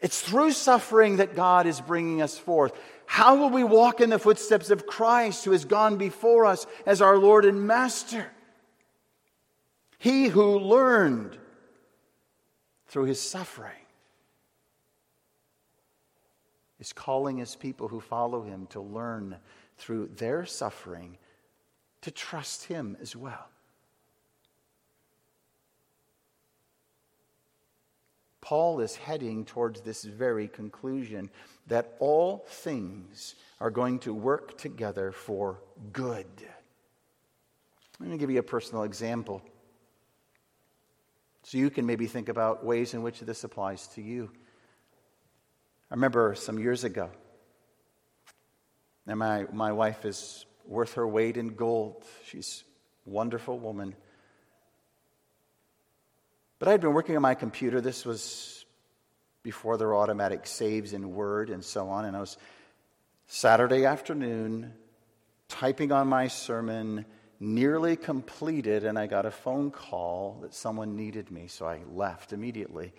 It's 0.00 0.20
through 0.20 0.52
suffering 0.52 1.16
that 1.16 1.34
God 1.34 1.66
is 1.66 1.80
bringing 1.80 2.20
us 2.20 2.36
forth. 2.38 2.72
How 3.06 3.36
will 3.36 3.50
we 3.50 3.64
walk 3.64 4.00
in 4.00 4.10
the 4.10 4.18
footsteps 4.18 4.70
of 4.70 4.86
Christ, 4.86 5.44
who 5.44 5.52
has 5.52 5.64
gone 5.64 5.96
before 5.96 6.46
us 6.46 6.66
as 6.86 7.00
our 7.00 7.16
Lord 7.16 7.44
and 7.44 7.66
Master? 7.66 8.30
He 9.98 10.26
who 10.26 10.58
learned 10.58 11.38
through 12.86 13.04
his 13.04 13.20
suffering 13.20 13.72
is 16.78 16.92
calling 16.92 17.38
his 17.38 17.56
people 17.56 17.88
who 17.88 18.00
follow 18.00 18.42
him 18.42 18.66
to 18.68 18.80
learn 18.80 19.36
through 19.78 20.10
their 20.16 20.44
suffering 20.44 21.16
to 22.02 22.10
trust 22.10 22.64
him 22.64 22.96
as 23.00 23.16
well. 23.16 23.48
Paul 28.44 28.80
is 28.80 28.94
heading 28.94 29.46
towards 29.46 29.80
this 29.80 30.04
very 30.04 30.48
conclusion 30.48 31.30
that 31.68 31.94
all 31.98 32.44
things 32.46 33.36
are 33.58 33.70
going 33.70 34.00
to 34.00 34.12
work 34.12 34.58
together 34.58 35.12
for 35.12 35.62
good. 35.94 36.26
Let 37.98 38.10
me 38.10 38.18
give 38.18 38.30
you 38.30 38.40
a 38.40 38.42
personal 38.42 38.82
example 38.82 39.40
so 41.42 41.56
you 41.56 41.70
can 41.70 41.86
maybe 41.86 42.06
think 42.06 42.28
about 42.28 42.62
ways 42.62 42.92
in 42.92 43.02
which 43.02 43.20
this 43.20 43.44
applies 43.44 43.86
to 43.94 44.02
you. 44.02 44.30
I 45.90 45.94
remember 45.94 46.34
some 46.34 46.58
years 46.58 46.84
ago, 46.84 47.08
and 49.06 49.18
my, 49.18 49.46
my 49.54 49.72
wife 49.72 50.04
is 50.04 50.44
worth 50.66 50.92
her 50.94 51.08
weight 51.08 51.38
in 51.38 51.54
gold. 51.54 52.04
She's 52.26 52.62
a 53.06 53.10
wonderful 53.10 53.58
woman. 53.58 53.96
But 56.64 56.70
I 56.70 56.72
had 56.72 56.80
been 56.80 56.94
working 56.94 57.14
on 57.14 57.20
my 57.20 57.34
computer. 57.34 57.82
This 57.82 58.06
was 58.06 58.64
before 59.42 59.76
there 59.76 59.88
were 59.88 59.96
automatic 59.96 60.46
saves 60.46 60.94
in 60.94 61.14
Word 61.14 61.50
and 61.50 61.62
so 61.62 61.90
on. 61.90 62.06
And 62.06 62.16
I 62.16 62.20
was 62.20 62.38
Saturday 63.26 63.84
afternoon 63.84 64.72
typing 65.46 65.92
on 65.92 66.08
my 66.08 66.28
sermon, 66.28 67.04
nearly 67.38 67.96
completed, 67.96 68.84
and 68.84 68.98
I 68.98 69.06
got 69.06 69.26
a 69.26 69.30
phone 69.30 69.70
call 69.70 70.38
that 70.40 70.54
someone 70.54 70.96
needed 70.96 71.30
me. 71.30 71.48
So 71.48 71.66
I 71.66 71.80
left 71.92 72.32
immediately. 72.32 72.94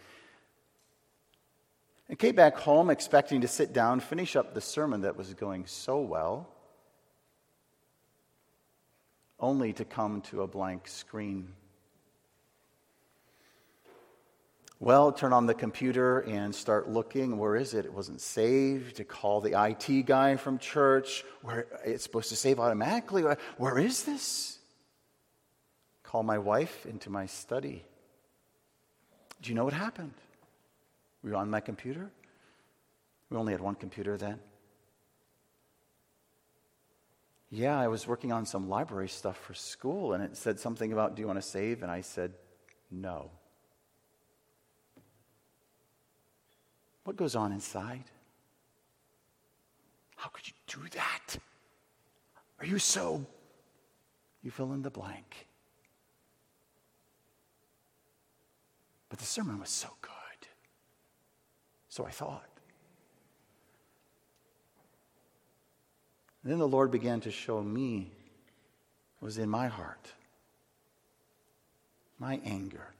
And 2.07 2.19
came 2.19 2.35
back 2.35 2.59
home 2.59 2.91
expecting 2.91 3.41
to 3.41 3.47
sit 3.47 3.73
down, 3.73 3.99
finish 3.99 4.35
up 4.35 4.53
the 4.53 4.61
sermon 4.61 5.01
that 5.01 5.17
was 5.17 5.33
going 5.33 5.65
so 5.65 6.01
well, 6.01 6.47
only 9.39 9.73
to 9.73 9.85
come 9.85 10.21
to 10.29 10.43
a 10.43 10.47
blank 10.47 10.87
screen. 10.87 11.53
Well, 14.85 15.11
turn 15.11 15.33
on 15.33 15.47
the 15.47 15.55
computer 15.55 16.19
and 16.19 16.53
start 16.53 16.87
looking. 16.87 17.39
Where 17.39 17.55
is 17.55 17.73
it? 17.73 17.85
It 17.85 17.93
wasn't 17.93 18.21
saved. 18.21 18.97
To 18.97 19.03
call 19.03 19.41
the 19.41 19.59
IT 19.59 20.05
guy 20.05 20.35
from 20.35 20.59
church. 20.59 21.25
Where 21.41 21.65
it's 21.83 22.03
supposed 22.03 22.29
to 22.29 22.35
save 22.35 22.59
automatically. 22.59 23.23
Where 23.57 23.79
is 23.79 24.03
this? 24.03 24.59
Call 26.03 26.21
my 26.21 26.37
wife 26.37 26.85
into 26.85 27.09
my 27.09 27.25
study. 27.25 27.83
Do 29.41 29.49
you 29.49 29.55
know 29.55 29.63
what 29.63 29.73
happened? 29.73 30.13
We 31.23 31.31
were 31.31 31.37
on 31.37 31.49
my 31.49 31.61
computer. 31.61 32.11
We 33.31 33.37
only 33.37 33.53
had 33.53 33.61
one 33.61 33.73
computer 33.73 34.17
then. 34.17 34.39
Yeah, 37.49 37.79
I 37.79 37.87
was 37.87 38.05
working 38.05 38.31
on 38.31 38.45
some 38.45 38.69
library 38.69 39.09
stuff 39.09 39.37
for 39.47 39.55
school, 39.55 40.13
and 40.13 40.23
it 40.23 40.37
said 40.37 40.59
something 40.59 40.93
about, 40.93 41.15
Do 41.15 41.23
you 41.23 41.27
want 41.27 41.41
to 41.41 41.47
save? 41.47 41.81
And 41.81 41.91
I 41.91 42.01
said, 42.01 42.33
No. 42.91 43.31
What 47.05 47.15
goes 47.15 47.35
on 47.35 47.53
inside? 47.53 48.03
How 50.17 50.29
could 50.29 50.47
you 50.47 50.53
do 50.67 50.81
that? 50.95 51.37
Are 52.59 52.65
you 52.65 52.79
so? 52.79 53.25
You 54.43 54.51
fill 54.51 54.73
in 54.73 54.81
the 54.81 54.89
blank. 54.89 55.47
But 59.09 59.19
the 59.19 59.25
sermon 59.25 59.59
was 59.59 59.69
so 59.69 59.89
good. 60.01 60.11
So 61.89 62.05
I 62.05 62.11
thought. 62.11 62.49
And 66.43 66.51
then 66.51 66.59
the 66.59 66.67
Lord 66.67 66.91
began 66.91 67.21
to 67.21 67.31
show 67.31 67.61
me 67.61 68.11
what 69.19 69.27
was 69.27 69.37
in 69.37 69.49
my 69.49 69.67
heart 69.67 70.11
my 72.19 72.39
anger 72.45 72.93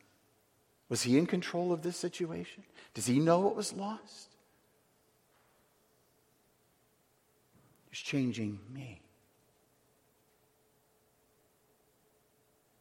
was 0.90 1.02
he 1.02 1.18
in 1.18 1.26
control 1.26 1.72
of 1.72 1.82
this 1.82 1.98
situation? 1.98 2.64
Does 2.94 3.06
he 3.08 3.20
know 3.20 3.40
what 3.40 3.56
was 3.56 3.74
lost? 3.74 4.30
He's 7.90 8.00
changing 8.00 8.60
me. 8.74 9.02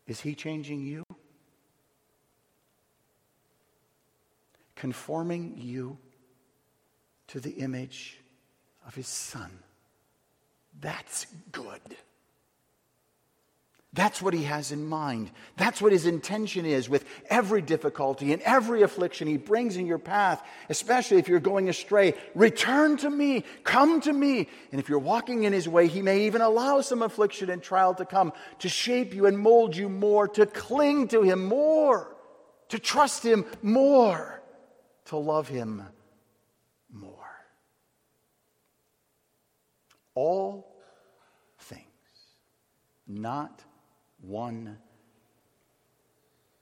Is 0.06 0.20
he 0.20 0.34
changing 0.34 0.84
you? 0.84 1.04
Conforming 4.76 5.54
you 5.56 5.96
to 7.28 7.40
the 7.40 7.52
image 7.52 8.20
of 8.86 8.94
his 8.94 9.08
son. 9.08 9.50
That's 10.80 11.26
good. 11.52 11.96
That's 13.94 14.20
what 14.20 14.34
he 14.34 14.42
has 14.42 14.72
in 14.72 14.84
mind. 14.84 15.30
That's 15.56 15.80
what 15.80 15.92
his 15.92 16.04
intention 16.04 16.66
is 16.66 16.88
with 16.88 17.04
every 17.30 17.62
difficulty 17.62 18.32
and 18.32 18.42
every 18.42 18.82
affliction 18.82 19.28
he 19.28 19.36
brings 19.36 19.76
in 19.76 19.86
your 19.86 20.00
path, 20.00 20.44
especially 20.68 21.18
if 21.18 21.28
you're 21.28 21.38
going 21.38 21.68
astray. 21.68 22.14
Return 22.34 22.96
to 22.98 23.10
me, 23.10 23.44
come 23.62 24.00
to 24.00 24.12
me. 24.12 24.48
And 24.72 24.80
if 24.80 24.88
you're 24.88 24.98
walking 24.98 25.44
in 25.44 25.52
his 25.52 25.68
way, 25.68 25.86
he 25.86 26.02
may 26.02 26.26
even 26.26 26.40
allow 26.40 26.80
some 26.80 27.02
affliction 27.02 27.50
and 27.50 27.62
trial 27.62 27.94
to 27.94 28.04
come 28.04 28.32
to 28.58 28.68
shape 28.68 29.14
you 29.14 29.26
and 29.26 29.38
mold 29.38 29.76
you 29.76 29.88
more, 29.88 30.26
to 30.26 30.44
cling 30.44 31.06
to 31.08 31.22
him 31.22 31.44
more, 31.44 32.16
to 32.70 32.80
trust 32.80 33.24
him 33.24 33.44
more, 33.62 34.42
to 35.04 35.16
love 35.16 35.46
him 35.46 35.84
more. 36.90 37.12
All 40.16 40.82
things, 41.60 41.84
not 43.06 43.62
one 44.26 44.78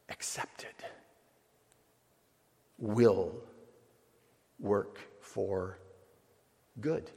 accepted 0.09 0.75
will 2.79 3.35
work 4.59 4.99
for 5.21 5.79
good. 6.81 7.11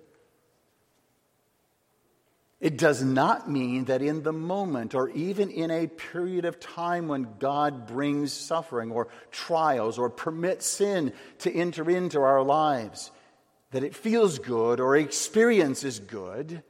It 2.62 2.78
does 2.78 3.04
not 3.04 3.50
mean 3.50 3.86
that 3.86 4.02
in 4.02 4.24
the 4.24 4.34
moment 4.34 4.96
or 4.96 5.10
even 5.10 5.52
in 5.52 5.70
a 5.70 5.88
period 5.88 6.46
of 6.46 6.60
time 6.60 7.08
when 7.08 7.36
God 7.38 7.86
brings 7.86 8.32
suffering 8.32 8.92
or 8.92 9.10
trials 9.30 10.00
or 10.00 10.10
permits 10.10 10.66
sin 10.66 11.14
to 11.40 11.54
enter 11.54 11.90
into 11.90 12.22
our 12.22 12.42
lives, 12.42 13.12
that 13.72 13.84
it 13.84 13.96
feels 13.96 14.40
good 14.40 14.80
or 14.80 14.96
experiences 14.96 16.00
good. 16.00 16.64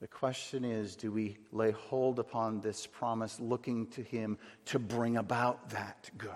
The 0.00 0.06
question 0.06 0.64
is 0.64 0.94
do 0.96 1.10
we 1.10 1.38
lay 1.52 1.70
hold 1.70 2.18
upon 2.18 2.60
this 2.60 2.86
promise, 2.86 3.40
looking 3.40 3.86
to 3.88 4.02
Him 4.02 4.38
to 4.66 4.78
bring 4.78 5.16
about 5.16 5.70
that 5.70 6.10
good? 6.18 6.30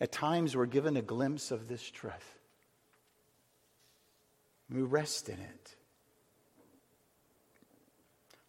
At 0.00 0.12
times, 0.12 0.56
we're 0.56 0.66
given 0.66 0.96
a 0.96 1.02
glimpse 1.02 1.50
of 1.50 1.68
this 1.68 1.82
truth. 1.90 2.38
We 4.70 4.82
rest 4.82 5.28
in 5.28 5.38
it. 5.38 5.76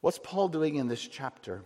What's 0.02 0.20
Paul 0.22 0.48
doing 0.48 0.76
in 0.76 0.88
this 0.88 1.06
chapter? 1.06 1.64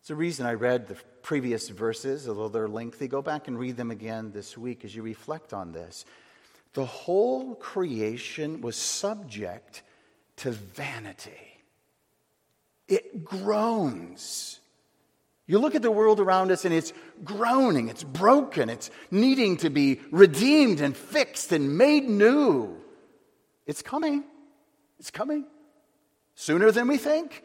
It's 0.00 0.08
the 0.08 0.14
reason 0.14 0.46
I 0.46 0.54
read 0.54 0.88
the 0.88 0.96
previous 1.22 1.68
verses, 1.68 2.28
although 2.28 2.48
they're 2.48 2.68
lengthy. 2.68 3.08
Go 3.08 3.20
back 3.20 3.48
and 3.48 3.58
read 3.58 3.76
them 3.76 3.90
again 3.90 4.30
this 4.32 4.56
week 4.56 4.84
as 4.84 4.94
you 4.94 5.02
reflect 5.02 5.52
on 5.52 5.72
this. 5.72 6.04
The 6.78 6.86
whole 6.86 7.56
creation 7.56 8.60
was 8.60 8.76
subject 8.76 9.82
to 10.36 10.52
vanity. 10.52 11.32
It 12.86 13.24
groans. 13.24 14.60
You 15.48 15.58
look 15.58 15.74
at 15.74 15.82
the 15.82 15.90
world 15.90 16.20
around 16.20 16.52
us 16.52 16.64
and 16.64 16.72
it's 16.72 16.92
groaning, 17.24 17.88
it's 17.88 18.04
broken, 18.04 18.70
it's 18.70 18.92
needing 19.10 19.56
to 19.56 19.70
be 19.70 19.98
redeemed 20.12 20.80
and 20.80 20.96
fixed 20.96 21.50
and 21.50 21.76
made 21.76 22.08
new. 22.08 22.76
It's 23.66 23.82
coming. 23.82 24.22
It's 25.00 25.10
coming. 25.10 25.46
Sooner 26.36 26.70
than 26.70 26.86
we 26.86 26.96
think. 26.96 27.42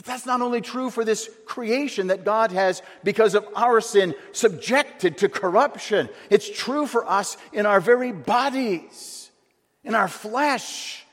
But 0.00 0.06
that's 0.06 0.24
not 0.24 0.40
only 0.40 0.62
true 0.62 0.88
for 0.88 1.04
this 1.04 1.28
creation 1.44 2.06
that 2.06 2.24
God 2.24 2.52
has, 2.52 2.80
because 3.04 3.34
of 3.34 3.46
our 3.54 3.82
sin, 3.82 4.14
subjected 4.32 5.18
to 5.18 5.28
corruption. 5.28 6.08
It's 6.30 6.48
true 6.48 6.86
for 6.86 7.06
us 7.06 7.36
in 7.52 7.66
our 7.66 7.80
very 7.80 8.10
bodies, 8.10 9.30
in 9.84 9.94
our 9.94 10.08
flesh. 10.08 11.04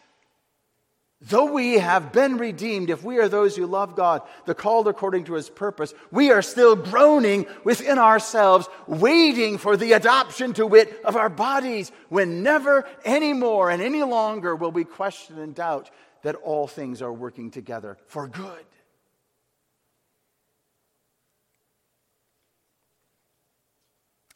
Though 1.19 1.51
we 1.51 1.79
have 1.79 2.13
been 2.13 2.37
redeemed, 2.37 2.89
if 2.89 3.03
we 3.03 3.17
are 3.17 3.27
those 3.27 3.57
who 3.57 3.65
love 3.65 3.97
God, 3.97 4.21
the 4.45 4.55
called 4.55 4.87
according 4.87 5.25
to 5.25 5.33
his 5.33 5.49
purpose, 5.49 5.93
we 6.09 6.31
are 6.31 6.41
still 6.41 6.77
groaning 6.77 7.45
within 7.65 7.97
ourselves, 7.97 8.69
waiting 8.87 9.57
for 9.57 9.75
the 9.75 9.91
adoption 9.91 10.53
to 10.53 10.65
wit 10.65 11.01
of 11.03 11.17
our 11.17 11.27
bodies, 11.27 11.91
when 12.07 12.41
never 12.41 12.87
any 13.03 13.33
more 13.33 13.69
and 13.69 13.81
any 13.81 14.03
longer 14.03 14.55
will 14.55 14.71
we 14.71 14.85
question 14.85 15.39
and 15.39 15.53
doubt 15.53 15.89
that 16.21 16.35
all 16.35 16.67
things 16.67 17.01
are 17.01 17.11
working 17.11 17.51
together 17.51 17.97
for 18.07 18.29
good. 18.29 18.63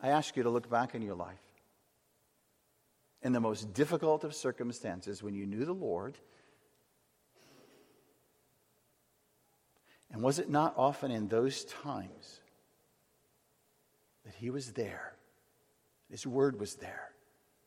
I 0.02 0.10
ask 0.10 0.36
you 0.36 0.44
to 0.44 0.50
look 0.50 0.70
back 0.70 0.96
in 0.96 1.02
your 1.02 1.16
life. 1.16 1.40
In 3.22 3.34
the 3.34 3.40
most 3.40 3.74
difficult 3.74 4.24
of 4.24 4.34
circumstances, 4.34 5.22
when 5.22 5.36
you 5.36 5.46
knew 5.46 5.64
the 5.64 5.74
Lord, 5.74 6.18
And 10.12 10.22
was 10.22 10.40
it 10.40 10.50
not 10.50 10.74
often 10.78 11.10
in 11.10 11.28
those 11.28 11.64
times 11.66 12.42
that 14.26 14.36
He 14.36 14.50
was 14.50 14.74
there? 14.74 15.14
His 16.10 16.28
word 16.28 16.60
was 16.60 16.76
there. 16.76 17.10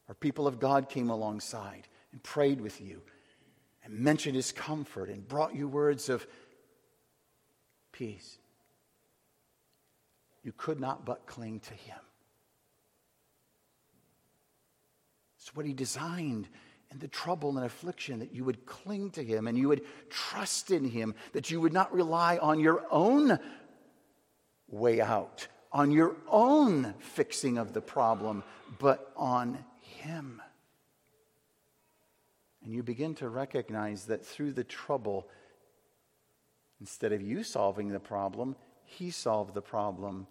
Or 0.09 0.15
people 0.15 0.47
of 0.47 0.61
God 0.61 0.91
came 0.91 1.09
alongside 1.09 1.89
and 2.13 2.23
prayed 2.23 2.61
with 2.61 2.81
you 2.81 3.01
and 3.83 3.99
mentioned 3.99 4.37
His 4.37 4.53
comfort 4.53 5.09
and 5.09 5.27
brought 5.27 5.55
you 5.55 5.67
words 5.67 6.11
of 6.11 6.27
peace. 7.93 8.39
You 10.43 10.53
could 10.55 10.79
not 10.79 11.07
but 11.07 11.27
cling 11.27 11.61
to 11.61 11.73
Him. 11.73 11.97
It's 15.45 15.55
what 15.55 15.67
He 15.67 15.75
designed 15.75 16.49
and 16.91 16.99
the 16.99 17.09
trouble 17.09 17.59
and 17.59 17.67
affliction, 17.67 18.21
that 18.21 18.33
you 18.33 18.45
would 18.45 18.65
cling 18.65 19.11
to 19.11 19.23
Him 19.23 19.47
and 19.47 19.59
you 19.59 19.69
would 19.69 19.83
trust 20.09 20.71
in 20.71 20.87
Him, 20.87 21.15
that 21.35 21.51
you 21.51 21.61
would 21.61 21.73
not 21.73 21.93
rely 21.93 22.39
on 22.39 22.61
your 22.61 22.83
own 22.91 23.39
way 24.69 25.03
out, 25.03 25.47
on 25.71 25.91
your 25.91 26.17
own 26.31 26.95
fixing 26.99 27.59
of 27.59 27.75
the 27.75 27.83
problem, 27.83 28.43
but 28.79 29.13
on 29.19 29.63
Him. 29.83 30.41
And 32.65 32.73
you 32.73 32.83
begin 32.83 33.15
to 33.17 33.29
recognize 33.29 34.07
that 34.07 34.25
through 34.25 34.53
the 34.53 34.65
trouble, 34.65 35.29
instead 36.81 37.13
of 37.13 37.21
you 37.21 37.45
solving 37.45 37.91
the 37.91 38.01
problem, 38.01 38.57
He 38.87 39.11
solved 39.11 39.53
the 39.53 39.61
problem, 39.61 40.27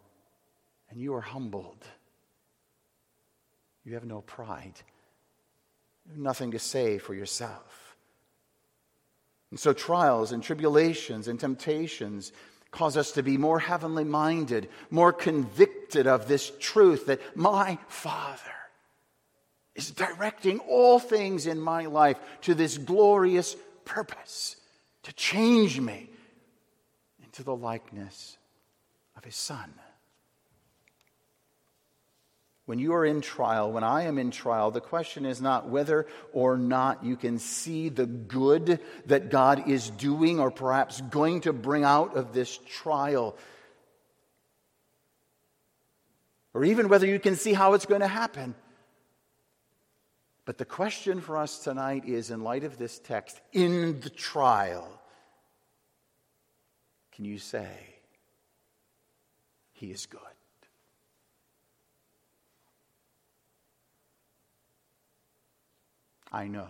and 0.89 0.99
you 0.99 1.14
are 1.14 1.22
humbled. 1.22 1.86
You 3.84 3.93
have 3.93 4.05
no 4.05 4.22
pride 4.22 4.82
nothing 6.16 6.51
to 6.51 6.60
say 6.60 6.97
for 6.97 7.14
yourself. 7.14 7.95
And 9.51 9.60
so, 9.60 9.74
trials 9.74 10.32
and 10.32 10.41
tribulations 10.41 11.28
and 11.28 11.39
temptations 11.39 12.32
cause 12.72 12.97
us 12.97 13.12
to 13.12 13.24
be 13.24 13.38
more 13.38 13.60
heavenly 13.60 14.04
minded, 14.04 14.68
more 14.89 15.14
convicted 15.14 16.08
of 16.08 16.28
this 16.28 16.51
truth 16.60 17.06
that 17.06 17.22
my 17.38 17.78
Father 17.88 18.41
is 19.76 19.91
directing 19.91 20.60
all 20.60 20.99
things 20.99 21.45
in 21.45 21.60
my 21.60 21.86
life 21.86 22.18
to 22.41 22.56
this 22.56 22.78
glorious 22.78 23.56
purpose 23.86 24.56
to 25.04 25.14
change 25.14 25.80
me 25.80 26.10
into 27.24 27.43
the 27.43 27.56
likeness 27.56 28.38
of 29.16 29.24
His 29.24 29.36
Son. 29.36 29.72
When 32.66 32.80
you 32.80 32.93
are 32.93 33.05
in 33.05 33.20
trial, 33.20 33.72
when 33.72 33.84
I 33.84 34.03
am 34.03 34.18
in 34.18 34.32
trial, 34.32 34.72
the 34.72 34.80
question 34.80 35.26
is 35.26 35.41
not 35.41 35.68
whether 35.68 36.07
or 36.32 36.57
not 36.57 37.03
you 37.03 37.18
can 37.18 37.38
see 37.38 37.89
the 37.89 38.05
good 38.05 38.80
that 39.07 39.30
God 39.30 39.68
is 39.68 39.89
doing 39.89 40.39
or 40.39 40.49
perhaps 40.49 41.01
going 41.01 41.41
to 41.41 41.51
bring 41.51 41.84
out 41.84 42.16
of 42.16 42.34
this 42.34 42.57
trial, 42.66 43.36
or 46.53 46.64
even 46.64 46.88
whether 46.88 47.05
you 47.07 47.20
can 47.20 47.36
see 47.36 47.53
how 47.53 47.74
it's 47.74 47.86
going 47.86 48.01
to 48.01 48.07
happen. 48.07 48.55
But 50.45 50.57
the 50.57 50.66
question 50.66 51.20
for 51.20 51.38
us 51.38 51.59
tonight 51.59 52.05
is 52.05 52.30
in 52.30 52.43
light 52.43 52.64
of 52.64 52.78
this 52.78 52.99
text, 52.99 53.41
in 53.51 53.99
the 54.01 54.09
trial, 54.09 54.88
can 57.11 57.26
you 57.26 57.39
say, 57.39 57.70
He 59.74 59.91
is 59.91 60.05
good? 60.05 60.20
I 66.34 66.47
know. 66.47 66.67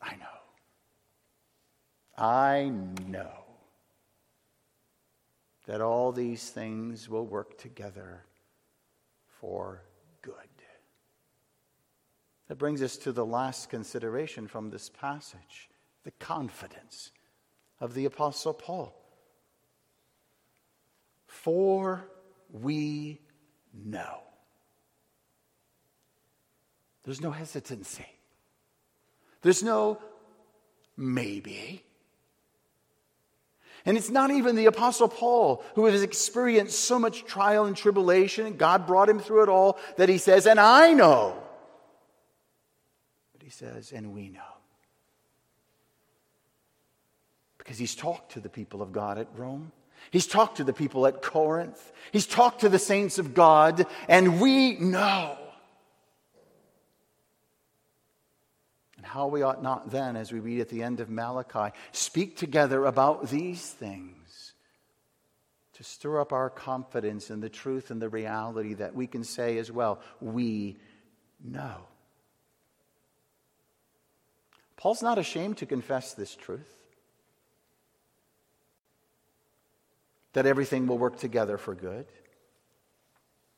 I 0.00 0.14
know. 0.16 0.26
I 2.18 2.70
know 3.08 3.44
that 5.66 5.80
all 5.80 6.12
these 6.12 6.50
things 6.50 7.08
will 7.08 7.26
work 7.26 7.58
together 7.58 8.24
for 9.40 9.82
good. 10.22 10.34
That 12.48 12.56
brings 12.56 12.82
us 12.82 12.96
to 12.98 13.12
the 13.12 13.26
last 13.26 13.70
consideration 13.70 14.46
from 14.46 14.70
this 14.70 14.88
passage 14.88 15.68
the 16.04 16.12
confidence 16.12 17.10
of 17.80 17.94
the 17.94 18.04
Apostle 18.04 18.54
Paul. 18.54 18.94
For 21.26 22.08
we 22.52 23.20
know. 23.74 24.25
There's 27.06 27.20
no 27.20 27.30
hesitancy. 27.30 28.04
There's 29.40 29.62
no 29.62 29.98
maybe. 30.96 31.82
And 33.86 33.96
it's 33.96 34.10
not 34.10 34.32
even 34.32 34.56
the 34.56 34.66
Apostle 34.66 35.08
Paul 35.08 35.62
who 35.76 35.86
has 35.86 36.02
experienced 36.02 36.80
so 36.80 36.98
much 36.98 37.24
trial 37.24 37.66
and 37.66 37.76
tribulation. 37.76 38.56
God 38.56 38.88
brought 38.88 39.08
him 39.08 39.20
through 39.20 39.44
it 39.44 39.48
all 39.48 39.78
that 39.96 40.08
he 40.08 40.18
says, 40.18 40.48
and 40.48 40.58
I 40.58 40.92
know. 40.92 41.40
But 43.32 43.44
he 43.44 43.50
says, 43.50 43.92
and 43.92 44.12
we 44.12 44.28
know. 44.28 44.40
Because 47.58 47.78
he's 47.78 47.94
talked 47.94 48.32
to 48.32 48.40
the 48.40 48.48
people 48.48 48.82
of 48.82 48.92
God 48.92 49.18
at 49.18 49.28
Rome. 49.36 49.70
He's 50.10 50.26
talked 50.26 50.56
to 50.56 50.64
the 50.64 50.72
people 50.72 51.06
at 51.06 51.22
Corinth. 51.22 51.92
He's 52.10 52.26
talked 52.26 52.62
to 52.62 52.68
the 52.68 52.78
saints 52.80 53.18
of 53.18 53.34
God, 53.34 53.86
and 54.08 54.40
we 54.40 54.76
know. 54.78 55.38
How 59.06 59.28
we 59.28 59.42
ought 59.42 59.62
not 59.62 59.90
then, 59.90 60.16
as 60.16 60.32
we 60.32 60.40
read 60.40 60.60
at 60.60 60.68
the 60.68 60.82
end 60.82 61.00
of 61.00 61.08
Malachi, 61.08 61.74
speak 61.92 62.36
together 62.36 62.84
about 62.84 63.30
these 63.30 63.70
things 63.70 64.52
to 65.74 65.84
stir 65.84 66.20
up 66.20 66.32
our 66.32 66.48
confidence 66.48 67.30
in 67.30 67.40
the 67.40 67.50
truth 67.50 67.90
and 67.90 68.00
the 68.00 68.08
reality 68.08 68.74
that 68.74 68.94
we 68.94 69.06
can 69.06 69.22
say 69.22 69.58
as 69.58 69.70
well, 69.70 70.00
we 70.20 70.76
know. 71.44 71.76
Paul's 74.76 75.02
not 75.02 75.18
ashamed 75.18 75.58
to 75.58 75.66
confess 75.66 76.14
this 76.14 76.34
truth 76.34 76.72
that 80.32 80.46
everything 80.46 80.86
will 80.86 80.98
work 80.98 81.18
together 81.18 81.58
for 81.58 81.74
good. 81.74 82.06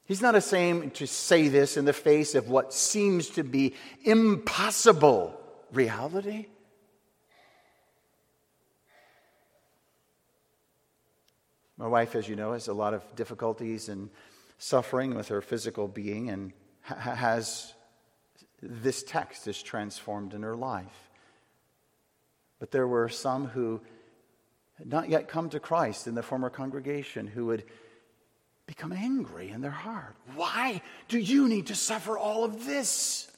He's 0.04 0.22
not 0.22 0.34
ashamed 0.34 0.94
to 0.94 1.06
say 1.06 1.48
this 1.48 1.76
in 1.76 1.84
the 1.84 1.92
face 1.92 2.34
of 2.34 2.48
what 2.48 2.72
seems 2.72 3.28
to 3.30 3.44
be 3.44 3.74
impossible 4.04 5.37
reality? 5.72 6.46
My 11.76 11.86
wife, 11.86 12.16
as 12.16 12.28
you 12.28 12.34
know, 12.34 12.52
has 12.52 12.68
a 12.68 12.74
lot 12.74 12.92
of 12.92 13.04
difficulties 13.14 13.88
and 13.88 14.10
suffering 14.58 15.14
with 15.14 15.28
her 15.28 15.40
physical 15.40 15.86
being 15.86 16.28
and 16.28 16.52
ha- 16.82 17.14
has 17.14 17.72
this 18.60 19.04
text 19.04 19.46
is 19.46 19.62
transformed 19.62 20.34
in 20.34 20.42
her 20.42 20.56
life. 20.56 21.10
But 22.58 22.72
there 22.72 22.88
were 22.88 23.08
some 23.08 23.46
who 23.46 23.80
had 24.78 24.88
not 24.88 25.08
yet 25.08 25.28
come 25.28 25.50
to 25.50 25.60
Christ 25.60 26.08
in 26.08 26.14
the 26.14 26.22
former 26.22 26.50
congregation 26.50 27.28
who 27.28 27.46
would 27.46 27.64
become 28.66 28.92
angry 28.92 29.50
in 29.50 29.60
their 29.60 29.70
heart. 29.70 30.16
Why 30.34 30.82
do 31.08 31.18
you 31.18 31.48
need 31.48 31.68
to 31.68 31.74
suffer 31.74 32.18
all 32.18 32.44
of 32.44 32.66
this? 32.66 33.30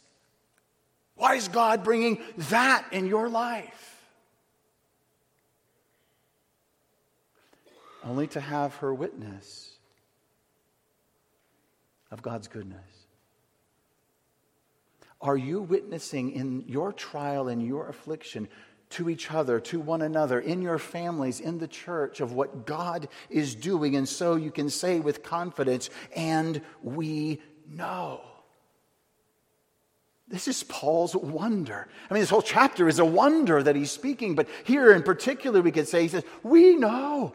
Why 1.20 1.34
is 1.34 1.48
God 1.48 1.84
bringing 1.84 2.22
that 2.48 2.86
in 2.92 3.06
your 3.06 3.28
life? 3.28 4.06
Only 8.02 8.26
to 8.28 8.40
have 8.40 8.76
her 8.76 8.94
witness 8.94 9.76
of 12.10 12.22
God's 12.22 12.48
goodness. 12.48 12.80
Are 15.20 15.36
you 15.36 15.60
witnessing 15.60 16.32
in 16.32 16.64
your 16.66 16.90
trial 16.90 17.48
and 17.48 17.62
your 17.62 17.90
affliction 17.90 18.48
to 18.88 19.10
each 19.10 19.30
other, 19.30 19.60
to 19.60 19.78
one 19.78 20.00
another, 20.00 20.40
in 20.40 20.62
your 20.62 20.78
families, 20.78 21.38
in 21.38 21.58
the 21.58 21.68
church, 21.68 22.20
of 22.20 22.32
what 22.32 22.64
God 22.64 23.08
is 23.28 23.54
doing? 23.54 23.94
And 23.94 24.08
so 24.08 24.36
you 24.36 24.50
can 24.50 24.70
say 24.70 25.00
with 25.00 25.22
confidence, 25.22 25.90
and 26.16 26.62
we 26.82 27.42
know. 27.68 28.22
This 30.30 30.46
is 30.46 30.62
Paul's 30.62 31.16
wonder. 31.16 31.88
I 32.08 32.14
mean, 32.14 32.22
this 32.22 32.30
whole 32.30 32.40
chapter 32.40 32.86
is 32.86 33.00
a 33.00 33.04
wonder 33.04 33.60
that 33.60 33.74
he's 33.74 33.90
speaking, 33.90 34.36
but 34.36 34.48
here 34.62 34.92
in 34.92 35.02
particular, 35.02 35.60
we 35.60 35.72
could 35.72 35.88
say, 35.88 36.02
he 36.02 36.08
says, 36.08 36.22
We 36.44 36.76
know 36.76 37.34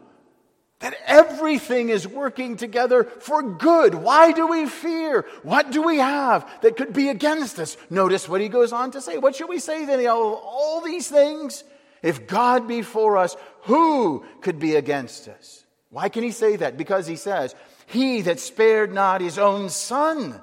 that 0.80 0.96
everything 1.06 1.90
is 1.90 2.08
working 2.08 2.56
together 2.56 3.04
for 3.04 3.42
good. 3.42 3.94
Why 3.94 4.32
do 4.32 4.46
we 4.46 4.66
fear? 4.66 5.26
What 5.42 5.70
do 5.70 5.82
we 5.82 5.98
have 5.98 6.50
that 6.62 6.78
could 6.78 6.94
be 6.94 7.10
against 7.10 7.58
us? 7.58 7.76
Notice 7.90 8.30
what 8.30 8.40
he 8.40 8.48
goes 8.48 8.72
on 8.72 8.92
to 8.92 9.02
say. 9.02 9.18
What 9.18 9.36
should 9.36 9.50
we 9.50 9.58
say 9.58 9.84
then? 9.84 10.06
All, 10.06 10.34
all 10.34 10.80
these 10.80 11.08
things? 11.08 11.64
If 12.02 12.26
God 12.26 12.66
be 12.66 12.80
for 12.80 13.18
us, 13.18 13.36
who 13.62 14.24
could 14.40 14.58
be 14.58 14.76
against 14.76 15.28
us? 15.28 15.64
Why 15.90 16.08
can 16.08 16.22
he 16.22 16.30
say 16.30 16.56
that? 16.56 16.78
Because 16.78 17.06
he 17.06 17.16
says, 17.16 17.54
He 17.86 18.22
that 18.22 18.40
spared 18.40 18.90
not 18.90 19.20
his 19.20 19.38
own 19.38 19.68
son, 19.68 20.40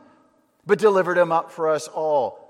but 0.68 0.78
delivered 0.78 1.18
him 1.18 1.32
up 1.32 1.52
for 1.52 1.70
us 1.70 1.88
all 1.88 2.43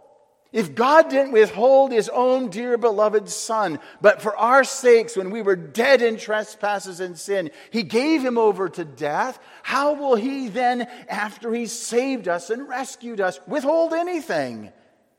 if 0.54 0.76
God 0.76 1.10
didn't 1.10 1.32
withhold 1.32 1.92
his 1.92 2.10
own 2.10 2.50
dear 2.50 2.78
beloved 2.78 3.28
Son, 3.28 3.80
but 4.02 4.22
for 4.22 4.38
our 4.38 4.64
sakes, 4.64 5.18
when 5.18 5.32
we 5.32 5.42
were 5.42 5.56
dead 5.56 6.04
in 6.04 6.16
trespasses 6.16 7.00
and 7.00 7.18
sin, 7.18 7.50
he 7.72 7.82
gave 7.82 8.24
him 8.24 8.38
over 8.38 8.70
to 8.70 8.86
death, 8.86 9.40
how 9.64 9.94
will 9.94 10.16
he 10.16 10.48
then, 10.48 10.88
after 11.10 11.52
he 11.54 11.66
saved 11.66 12.28
us 12.28 12.52
and 12.52 12.70
rescued 12.70 13.20
us, 13.20 13.40
withhold 13.48 13.94
anything 13.94 14.72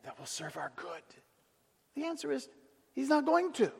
that 0.03 0.17
will 0.17 0.25
serve 0.25 0.55
our 0.55 0.71
good? 0.77 1.03
The 1.95 2.05
answer 2.05 2.31
is 2.31 2.47
he's 2.93 3.09
not 3.09 3.25
going 3.25 3.51
to. 3.53 3.71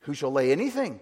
Who 0.00 0.14
shall 0.14 0.32
lay 0.32 0.52
anything 0.52 1.00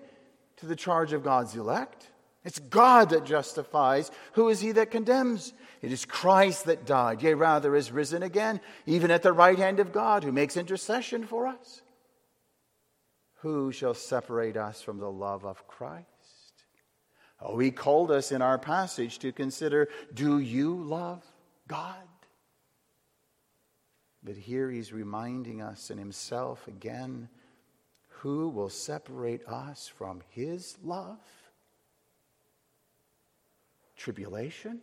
to 0.56 0.66
the 0.66 0.76
charge 0.76 1.12
of 1.12 1.22
God's 1.22 1.54
elect? 1.54 2.08
It's 2.44 2.58
God 2.58 3.10
that 3.10 3.24
justifies. 3.24 4.10
Who 4.32 4.48
is 4.48 4.60
he 4.60 4.72
that 4.72 4.90
condemns? 4.90 5.52
It 5.80 5.92
is 5.92 6.04
Christ 6.04 6.64
that 6.66 6.86
died, 6.86 7.22
yea, 7.22 7.34
rather 7.34 7.76
is 7.76 7.92
risen 7.92 8.22
again, 8.22 8.60
even 8.86 9.10
at 9.10 9.22
the 9.22 9.32
right 9.32 9.58
hand 9.58 9.80
of 9.80 9.92
God, 9.92 10.24
who 10.24 10.32
makes 10.32 10.56
intercession 10.56 11.24
for 11.24 11.46
us. 11.46 11.82
Who 13.42 13.72
shall 13.72 13.94
separate 13.94 14.56
us 14.56 14.82
from 14.82 14.98
the 14.98 15.10
love 15.10 15.44
of 15.44 15.66
Christ? 15.66 16.06
Oh, 17.40 17.58
he 17.58 17.72
called 17.72 18.12
us 18.12 18.30
in 18.30 18.40
our 18.40 18.58
passage 18.58 19.18
to 19.20 19.32
consider 19.32 19.88
do 20.14 20.38
you 20.38 20.74
love 20.76 21.24
God? 21.66 21.96
But 24.22 24.36
here 24.36 24.70
he's 24.70 24.92
reminding 24.92 25.60
us 25.60 25.90
in 25.90 25.98
himself 25.98 26.68
again 26.68 27.28
who 28.08 28.48
will 28.48 28.68
separate 28.68 29.44
us 29.48 29.88
from 29.88 30.22
his 30.28 30.78
love? 30.84 31.18
Tribulation, 34.02 34.80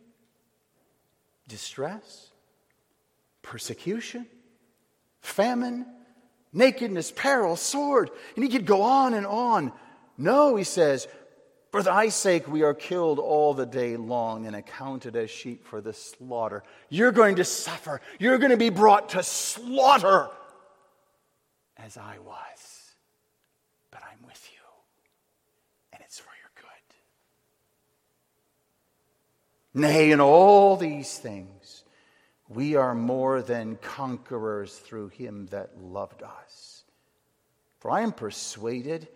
distress, 1.46 2.30
persecution, 3.42 4.26
famine, 5.20 5.84
nakedness, 6.54 7.12
peril, 7.14 7.54
sword. 7.54 8.08
And 8.34 8.42
he 8.42 8.50
could 8.50 8.64
go 8.64 8.80
on 8.80 9.12
and 9.12 9.26
on. 9.26 9.72
No, 10.16 10.56
he 10.56 10.64
says, 10.64 11.06
for 11.70 11.82
thy 11.82 12.08
sake 12.08 12.48
we 12.48 12.62
are 12.62 12.72
killed 12.72 13.18
all 13.18 13.52
the 13.52 13.66
day 13.66 13.98
long 13.98 14.46
and 14.46 14.56
accounted 14.56 15.14
as 15.16 15.30
sheep 15.30 15.66
for 15.66 15.82
the 15.82 15.92
slaughter. 15.92 16.64
You're 16.88 17.12
going 17.12 17.36
to 17.36 17.44
suffer. 17.44 18.00
You're 18.18 18.38
going 18.38 18.52
to 18.52 18.56
be 18.56 18.70
brought 18.70 19.10
to 19.10 19.22
slaughter 19.22 20.30
as 21.76 21.98
I 21.98 22.16
was. 22.24 22.94
But 23.90 24.00
I'm 24.02 24.26
with 24.26 24.48
you. 24.50 24.64
And 25.92 26.02
it's 26.06 26.18
for 26.18 26.30
Nay, 29.72 30.10
in 30.10 30.20
all 30.20 30.76
these 30.76 31.16
things, 31.16 31.84
we 32.48 32.74
are 32.74 32.94
more 32.94 33.42
than 33.42 33.76
conquerors 33.76 34.76
through 34.76 35.08
him 35.08 35.46
that 35.46 35.80
loved 35.80 36.22
us. 36.22 36.84
For 37.78 37.90
I 37.90 38.00
am 38.00 38.12
persuaded 38.12 39.08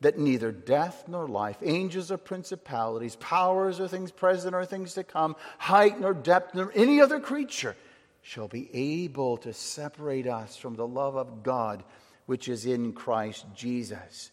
that 0.00 0.18
neither 0.18 0.50
death 0.50 1.04
nor 1.06 1.28
life, 1.28 1.58
angels 1.62 2.10
or 2.10 2.16
principalities, 2.16 3.16
powers 3.16 3.78
or 3.78 3.86
things 3.86 4.10
present 4.10 4.54
or 4.54 4.64
things 4.64 4.94
to 4.94 5.04
come, 5.04 5.36
height 5.58 6.00
nor 6.00 6.14
depth 6.14 6.54
nor 6.54 6.72
any 6.74 7.00
other 7.00 7.20
creature 7.20 7.76
shall 8.22 8.48
be 8.48 8.68
able 8.74 9.36
to 9.38 9.52
separate 9.52 10.26
us 10.26 10.56
from 10.56 10.74
the 10.74 10.86
love 10.86 11.16
of 11.16 11.42
God 11.42 11.84
which 12.26 12.48
is 12.48 12.66
in 12.66 12.92
Christ 12.92 13.44
Jesus 13.54 14.30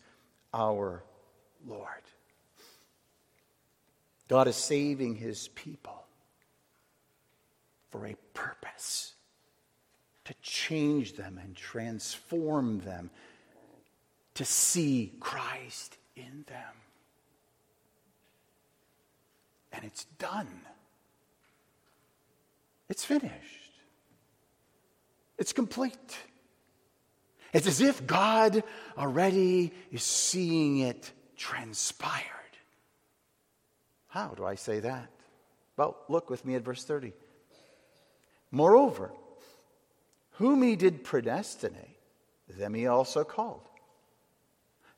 our 0.54 1.04
Lord. 1.66 1.90
God 4.28 4.48
is 4.48 4.56
saving 4.56 5.16
his 5.16 5.48
people 5.50 6.04
for 7.90 8.06
a 8.06 8.16
purpose 8.34 9.14
to 10.26 10.34
change 10.42 11.14
them 11.14 11.40
and 11.42 11.56
transform 11.56 12.80
them 12.80 13.10
to 14.34 14.44
see 14.44 15.14
Christ 15.20 15.98
in 16.16 16.44
them. 16.48 16.74
And 19.72 19.86
it's 19.86 20.06
done. 20.20 20.62
It's 22.90 23.06
finished. 23.06 23.72
It's 25.38 25.54
complete. 25.54 26.18
It's 27.54 27.68
as 27.68 27.80
if 27.80 28.06
God 28.06 28.64
already 28.98 29.72
is 29.92 30.04
seeing 30.04 30.80
it 30.80 31.12
transpire. 31.38 32.37
How 34.18 34.34
do 34.36 34.46
I 34.46 34.56
say 34.56 34.80
that? 34.80 35.10
Well, 35.78 35.96
look 36.10 36.32
with 36.32 36.44
me 36.44 36.56
at 36.56 36.64
verse 36.64 36.84
30. 36.84 37.14
Moreover, 38.50 39.12
whom 40.32 40.64
he 40.64 40.76
did 40.76 41.04
predestinate, 41.04 42.00
them 42.50 42.74
he 42.74 42.88
also 42.88 43.24
called. 43.24 43.62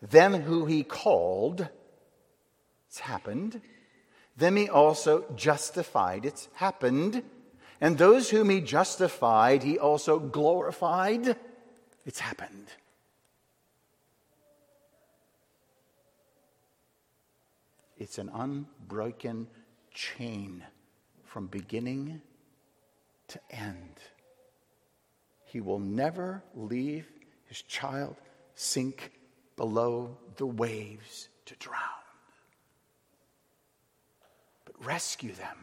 Them 0.01 0.33
who 0.33 0.67
he 0.67 0.85
called, 0.85 1.67
it's 2.87 2.99
happened. 2.99 3.59
Them 4.37 4.55
he 4.55 4.69
also 4.69 5.25
justified, 5.35 6.23
it's 6.23 6.47
happened. 6.53 7.21
And 7.81 7.97
those 7.97 8.29
whom 8.29 8.49
he 8.49 8.61
justified, 8.61 9.63
he 9.63 9.77
also 9.77 10.17
glorified, 10.19 11.35
it's 12.05 12.19
happened. 12.19 12.67
It's 17.99 18.17
an 18.17 18.31
unbroken 18.33 19.47
chain 19.93 20.63
from 21.25 21.47
beginning 21.47 22.21
to 23.27 23.39
end. 23.51 23.99
He 25.43 25.59
will 25.59 25.79
never 25.79 26.41
leave 26.55 27.11
his 27.45 27.61
child 27.63 28.15
sink 28.55 29.11
below 29.57 30.17
the 30.37 30.45
waves 30.45 31.27
to 31.45 31.55
drown, 31.55 31.81
but 34.63 34.85
rescue 34.85 35.33
them 35.33 35.57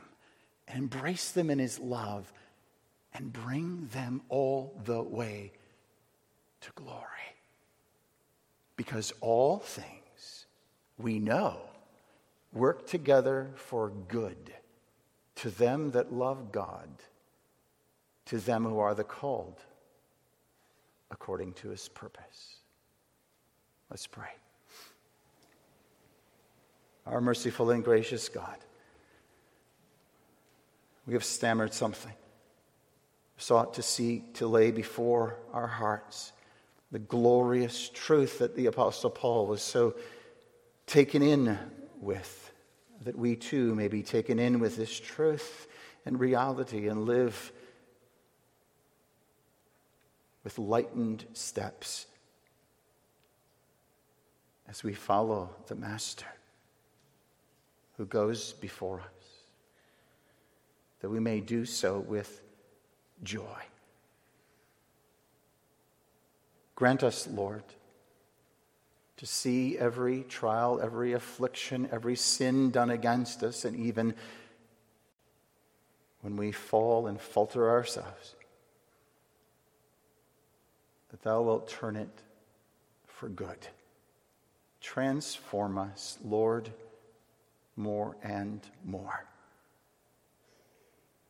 and 0.69 0.79
embrace 0.79 1.31
them 1.31 1.49
in 1.49 1.59
his 1.59 1.79
love 1.79 2.31
and 3.15 3.33
bring 3.33 3.87
them 3.93 4.21
all 4.29 4.79
the 4.85 5.03
way 5.03 5.53
to 6.61 6.71
glory. 6.75 7.01
Because 8.77 9.15
all 9.23 9.59
things 9.59 10.45
we 10.99 11.19
know 11.19 11.61
work 12.57 12.87
together 12.87 13.51
for 13.55 13.91
good 14.09 14.53
to 15.37 15.51
them 15.51 15.91
that 15.93 16.13
love 16.13 16.51
God, 16.51 16.89
to 18.27 18.39
them 18.39 18.65
who 18.65 18.79
are 18.79 18.95
the 18.95 19.05
called 19.05 19.61
according 21.11 21.53
to 21.53 21.69
his 21.69 21.89
purpose. 21.89 22.57
Let's 23.91 24.07
pray. 24.07 24.31
Our 27.07 27.21
merciful 27.21 27.71
and 27.71 27.85
gracious 27.85 28.29
God, 28.29 28.57
we 31.07 31.13
have 31.13 31.23
stammered 31.23 31.73
something, 31.73 32.15
sought 33.37 33.75
to 33.75 33.83
see, 33.83 34.25
to 34.35 34.49
lay 34.49 34.73
before 34.73 35.37
our 35.53 35.69
hearts 35.69 36.33
the 36.91 36.99
glorious 36.99 37.89
truth 37.91 38.39
that 38.39 38.57
the 38.57 38.67
Apostle 38.67 39.11
Paul 39.11 39.47
was 39.47 39.63
so 39.63 39.95
taken 40.87 41.23
in 41.23 41.59
with 42.01 42.46
that 43.05 43.17
we 43.17 43.37
too 43.37 43.75
may 43.75 43.89
be 43.89 44.03
taken 44.03 44.39
in 44.39 44.59
with 44.61 44.77
this 44.77 44.99
truth 44.99 45.67
and 46.05 46.19
reality 46.19 46.89
and 46.89 47.05
live 47.05 47.53
with 50.45 50.59
lightened 50.59 51.25
steps 51.33 52.07
as 54.69 54.83
we 54.83 54.95
follow 54.95 55.51
the 55.67 55.75
Master 55.75 56.27
who 57.97 58.07
goes 58.07 58.53
before 58.55 59.01
us, 59.01 59.27
that 61.01 61.09
we 61.09 61.19
may 61.19 61.41
do 61.41 61.65
so 61.65 61.99
with 61.99 62.43
joy. 63.23 63.63
Grant 66.75 67.03
us, 67.03 67.27
Lord, 67.27 67.65
to 69.17 69.27
see 69.27 69.79
every 69.79 70.23
trial, 70.25 70.81
every 70.83 71.13
affliction, 71.13 71.89
every 71.91 72.17
sin 72.17 72.71
done 72.71 72.91
against 72.91 73.43
us, 73.43 73.65
and 73.65 73.77
even 73.77 74.15
when 76.21 76.37
we 76.37 76.53
fall 76.53 77.07
and 77.07 77.21
falter 77.21 77.71
ourselves, 77.71 78.35
that 81.11 81.23
thou 81.23 81.43
wilt 81.43 81.69
turn 81.69 81.97
it 81.97 82.23
for 83.07 83.29
good. 83.29 83.69
Transform 84.81 85.79
us, 85.79 86.19
Lord, 86.25 86.71
more 87.77 88.17
and 88.23 88.61
more. 88.85 89.25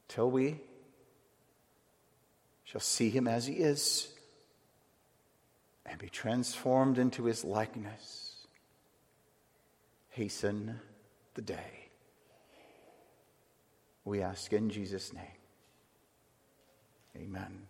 Till 0.09 0.31
we 0.31 0.61
shall 2.65 2.81
see 2.81 3.11
him 3.11 3.29
as 3.29 3.47
he 3.47 3.55
is 3.55 4.09
and 5.89 5.99
be 5.99 6.09
transformed 6.09 6.99
into 6.99 7.25
his 7.25 7.45
likeness. 7.45 8.47
Hasten 10.11 10.81
the 11.35 11.43
day. 11.43 11.89
We 14.05 14.23
ask 14.23 14.53
in 14.53 14.71
Jesus' 14.71 15.13
name. 15.13 15.25
Amen. 17.17 17.66